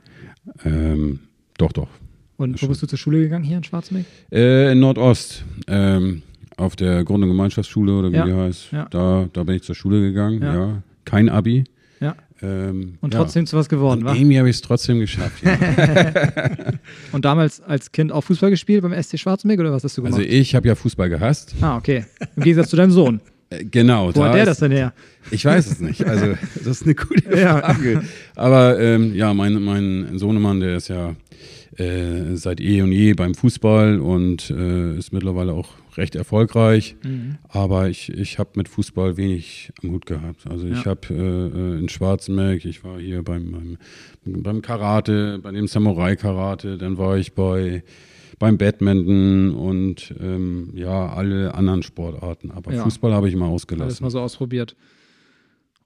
Ähm, 0.64 1.20
doch, 1.58 1.72
doch. 1.72 1.90
Und 2.38 2.62
wo 2.62 2.68
bist 2.68 2.80
du 2.80 2.86
zur 2.86 2.98
Schule 2.98 3.20
gegangen 3.20 3.44
hier 3.44 3.58
in 3.58 3.64
Schwarzenberg? 3.64 4.06
Äh, 4.32 4.72
in 4.72 4.80
Nordost. 4.80 5.44
Ähm, 5.66 6.22
auf 6.61 6.77
der 6.77 7.05
Grund- 7.05 7.25
und 7.25 7.31
Gemeinschaftsschule 7.31 7.92
oder 7.92 8.12
wie 8.12 8.16
ja. 8.16 8.27
die 8.27 8.35
heißt. 8.35 8.73
Ja. 8.73 8.87
Da, 8.90 9.29
da 9.33 9.42
bin 9.44 9.57
ich 9.57 9.62
zur 9.62 9.75
Schule 9.75 10.01
gegangen, 10.01 10.42
ja. 10.42 10.55
ja. 10.55 10.83
Kein 11.05 11.29
Abi. 11.29 11.64
Ja. 12.01 12.14
Ähm, 12.42 12.99
und 13.01 13.12
trotzdem 13.12 13.46
zu 13.46 13.57
was 13.57 13.68
geworden, 13.68 14.05
war? 14.05 14.14
Irgendwie 14.14 14.38
habe 14.38 14.49
ich 14.49 14.57
es 14.57 14.62
trotzdem 14.62 15.01
geschafft. 15.01 15.42
Ja. 15.42 15.57
und 17.12 17.25
damals 17.25 17.61
als 17.61 17.92
Kind 17.92 18.12
auch 18.12 18.23
Fußball 18.23 18.51
gespielt 18.51 18.83
beim 18.83 19.03
SC 19.03 19.18
Schwarzenberg 19.18 19.61
oder 19.61 19.73
was 19.73 19.85
hast 19.85 19.96
du 19.96 20.03
gemacht? 20.03 20.18
Also 20.18 20.31
ich 20.31 20.55
habe 20.55 20.68
ja 20.68 20.75
Fußball 20.75 21.09
gehasst. 21.09 21.55
Ah, 21.61 21.77
okay. 21.77 22.05
Im 22.37 22.42
Gegensatz 22.42 22.70
zu 22.70 22.77
deinem 22.77 22.92
Sohn. 22.92 23.20
Äh, 23.51 23.64
genau. 23.64 24.14
Wo 24.14 24.25
hat 24.25 24.35
der 24.35 24.42
ist, 24.42 24.49
das 24.49 24.59
denn 24.59 24.73
her? 24.73 24.92
Ich 25.31 25.44
weiß 25.44 25.66
es 25.66 25.81
nicht. 25.81 26.05
Also 26.05 26.35
das 26.57 26.66
ist 26.66 26.85
eine 26.85 26.94
gute 26.94 27.23
Frage. 27.31 28.03
Aber 28.37 28.79
ähm, 28.79 29.14
ja, 29.14 29.35
mein, 29.35 29.62
mein 29.62 30.18
Sohnemann, 30.18 30.61
der 30.61 30.77
ist 30.77 30.88
ja 30.88 31.14
äh, 31.80 32.36
seit 32.36 32.60
eh 32.60 32.82
und 32.82 32.92
je 32.92 33.14
beim 33.14 33.34
Fußball 33.34 34.00
und 34.00 34.50
äh, 34.50 34.96
ist 34.96 35.12
mittlerweile 35.12 35.52
auch 35.52 35.70
recht 35.96 36.14
erfolgreich. 36.14 36.96
Mhm. 37.02 37.38
Aber 37.48 37.88
ich, 37.88 38.10
ich 38.10 38.38
habe 38.38 38.50
mit 38.56 38.68
Fußball 38.68 39.16
wenig 39.16 39.72
am 39.82 39.92
Hut 39.92 40.06
gehabt. 40.06 40.46
Also 40.48 40.66
ich 40.66 40.84
ja. 40.84 40.90
habe 40.90 41.00
äh, 41.10 41.76
äh, 41.76 41.78
in 41.78 41.88
Schwarzenberg, 41.88 42.64
ich 42.64 42.84
war 42.84 43.00
hier 43.00 43.22
beim, 43.22 43.50
beim, 43.50 44.42
beim 44.42 44.62
Karate, 44.62 45.38
bei 45.42 45.50
dem 45.52 45.66
Samurai-Karate, 45.66 46.78
dann 46.78 46.98
war 46.98 47.16
ich 47.16 47.32
bei 47.32 47.82
beim 48.38 48.56
Badminton 48.56 49.54
und 49.54 50.14
ähm, 50.18 50.70
ja, 50.74 51.10
alle 51.10 51.54
anderen 51.54 51.82
Sportarten. 51.82 52.50
Aber 52.50 52.72
ja. 52.72 52.82
Fußball 52.82 53.12
habe 53.12 53.28
ich 53.28 53.36
mal 53.36 53.48
ausgelassen. 53.48 53.88
Alles 53.88 54.00
mal 54.00 54.10
so 54.10 54.20
ausprobiert. 54.20 54.76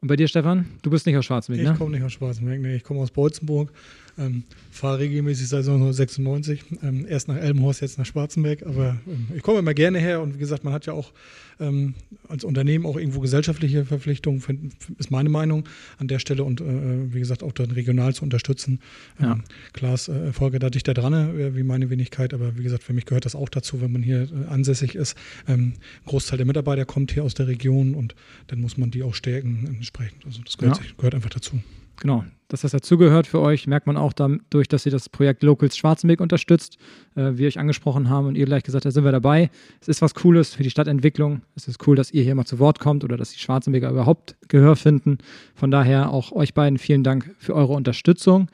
Und 0.01 0.09
bei 0.09 0.17
dir, 0.17 0.29
Stefan? 0.29 0.67
Du 0.83 0.91
bist 0.91 1.05
nicht 1.05 1.17
aus 1.17 1.25
Schwarzenberg, 1.25 1.63
ich 1.63 1.67
ne? 1.67 1.73
Ich 1.73 1.79
komme 1.79 1.91
nicht 1.91 2.05
aus 2.05 2.13
Schwarzenberg, 2.13 2.61
nee, 2.61 2.77
ich 2.77 2.85
komme 2.85 3.01
aus 3.01 3.11
Beutzenburg. 3.11 3.73
Ähm, 4.19 4.45
fahre 4.71 5.01
regelmäßig 5.01 5.49
seit 5.49 5.61
1996. 5.61 6.65
Ähm, 6.83 7.07
erst 7.09 7.29
nach 7.29 7.37
Elmhorst, 7.37 7.81
jetzt 7.81 7.99
nach 7.99 8.07
Schwarzenberg. 8.07 8.65
Aber 8.65 8.97
ähm, 9.07 9.29
ich 9.35 9.43
komme 9.43 9.59
immer 9.59 9.75
gerne 9.75 9.99
her 9.99 10.21
und 10.21 10.35
wie 10.35 10.39
gesagt, 10.39 10.65
man 10.65 10.73
hat 10.73 10.87
ja 10.87 10.93
auch 10.93 11.13
ähm, 11.61 11.95
als 12.29 12.45
Unternehmen 12.45 12.87
auch 12.87 12.97
irgendwo 12.97 13.21
gesellschaftliche 13.21 13.85
Verpflichtungen, 13.85 14.41
find, 14.41 14.73
ist 14.99 15.11
meine 15.11 15.29
Meinung 15.29 15.69
an 15.99 16.09
der 16.09 16.19
Stelle 16.19 16.45
und 16.45 16.61
äh, 16.61 17.13
wie 17.13 17.19
gesagt 17.19 17.43
auch 17.43 17.53
dann 17.53 17.71
regional 17.71 18.15
zu 18.15 18.25
unterstützen. 18.25 18.81
Ähm, 19.21 19.27
ja. 19.27 19.39
Klar 19.73 19.95
ist 19.95 20.09
äh, 20.09 20.33
Folge 20.33 20.59
da 20.59 20.71
dichter 20.71 20.95
dran, 20.95 21.13
äh, 21.13 21.57
wie 21.57 21.63
meine 21.63 21.91
Wenigkeit, 21.91 22.35
aber 22.35 22.57
wie 22.59 22.63
gesagt, 22.63 22.83
für 22.83 22.93
mich 22.93 23.07
gehört 23.07 23.25
das 23.25 23.35
auch 23.35 23.49
dazu, 23.49 23.81
wenn 23.81 23.93
man 23.93 24.03
hier 24.03 24.23
äh, 24.23 24.49
ansässig 24.49 24.95
ist. 24.95 25.17
Ähm, 25.47 25.75
ein 25.75 26.07
Großteil 26.07 26.39
der 26.39 26.47
Mitarbeiter 26.47 26.85
kommt 26.85 27.13
hier 27.13 27.25
aus 27.25 27.35
der 27.35 27.47
Region 27.47 27.95
und 27.95 28.15
dann 28.49 28.61
muss 28.61 28.77
man 28.77 28.91
die 28.91 29.03
auch 29.03 29.15
stärken 29.15 29.67
entsprechend. 29.77 30.25
Also 30.27 30.43
das 30.43 30.59
gehört, 30.59 30.79
ja. 30.79 30.83
sich, 30.83 30.97
gehört 30.97 31.15
einfach 31.15 31.31
dazu. 31.31 31.61
Genau, 32.01 32.25
dass 32.49 32.61
das 32.61 32.73
dazugehört 32.73 33.27
für 33.27 33.41
euch, 33.41 33.67
merkt 33.67 33.87
man 33.87 33.97
auch 33.97 34.13
dadurch, 34.13 34.69
dass 34.69 34.85
ihr 34.87 34.93
das 34.93 35.09
Projekt 35.09 35.43
Locals 35.43 35.77
Schwarzenberg 35.77 36.21
unterstützt, 36.21 36.79
äh, 37.15 37.33
wie 37.35 37.47
euch 37.47 37.59
angesprochen 37.59 38.09
haben 38.09 38.27
und 38.27 38.37
ihr 38.37 38.45
gleich 38.47 38.63
gesagt 38.63 38.85
habt, 38.85 38.91
da 38.91 38.91
sind 38.91 39.05
wir 39.05 39.13
dabei. 39.13 39.51
Es 39.81 39.89
ist 39.89 40.03
was 40.03 40.15
Cooles 40.15 40.55
für 40.55 40.63
die 40.63 40.71
Stadtentwicklung. 40.71 41.43
Es 41.55 41.69
ist 41.69 41.87
cool, 41.87 41.97
dass 41.97 42.11
ihr 42.13 42.23
hier 42.23 42.35
mal 42.35 42.45
zu 42.45 42.59
Wort 42.59 42.79
kommt 42.79 43.05
oder 43.05 43.17
dass 43.17 43.33
die 43.33 43.39
Schwarzenberger 43.39 43.91
überhaupt 43.91 44.37
Gehör 44.49 44.77
finden. 44.77 45.19
Von 45.55 45.71
daher 45.71 46.11
auch 46.11 46.33
euch 46.33 46.55
beiden 46.55 46.79
vielen 46.79 47.03
Dank 47.03 47.35
für 47.39 47.55
eure 47.55 47.73
Unterstützung. 47.73 48.49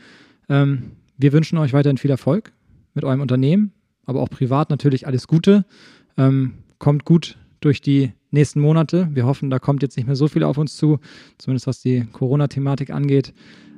Ähm, 0.48 0.92
wir 1.16 1.32
wünschen 1.32 1.58
euch 1.58 1.72
weiterhin 1.72 1.98
viel 1.98 2.10
Erfolg 2.10 2.52
mit 2.94 3.04
eurem 3.04 3.20
Unternehmen, 3.20 3.72
aber 4.06 4.20
auch 4.20 4.30
privat 4.30 4.70
natürlich 4.70 5.06
alles 5.06 5.26
Gute. 5.26 5.64
Ähm, 6.16 6.54
kommt 6.78 7.04
gut 7.04 7.36
durch 7.60 7.80
die 7.80 8.12
nächsten 8.30 8.60
Monate. 8.60 9.08
Wir 9.12 9.26
hoffen, 9.26 9.50
da 9.50 9.58
kommt 9.58 9.82
jetzt 9.82 9.96
nicht 9.96 10.06
mehr 10.06 10.16
so 10.16 10.28
viel 10.28 10.44
auf 10.44 10.58
uns 10.58 10.76
zu, 10.76 10.98
zumindest 11.38 11.66
was 11.66 11.80
die 11.80 12.06
Corona-Thematik 12.12 12.90
angeht. 12.90 13.32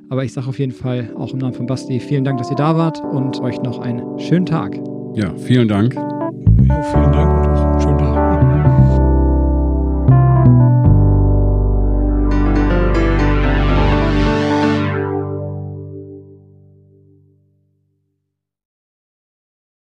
Aber 0.09 0.23
ich 0.23 0.33
sage 0.33 0.47
auf 0.47 0.59
jeden 0.59 0.73
Fall 0.73 1.13
auch 1.17 1.33
im 1.33 1.39
Namen 1.39 1.53
von 1.53 1.65
Basti 1.65 1.99
vielen 1.99 2.23
Dank, 2.23 2.37
dass 2.37 2.49
ihr 2.49 2.55
da 2.55 2.77
wart 2.77 3.01
und 3.01 3.39
euch 3.39 3.61
noch 3.61 3.79
einen 3.79 4.19
schönen 4.19 4.45
Tag. 4.45 4.79
Ja, 5.15 5.35
vielen 5.37 5.67
Dank. 5.67 5.95
Ja, 5.95 6.83
vielen 6.83 7.11
Dank 7.11 7.52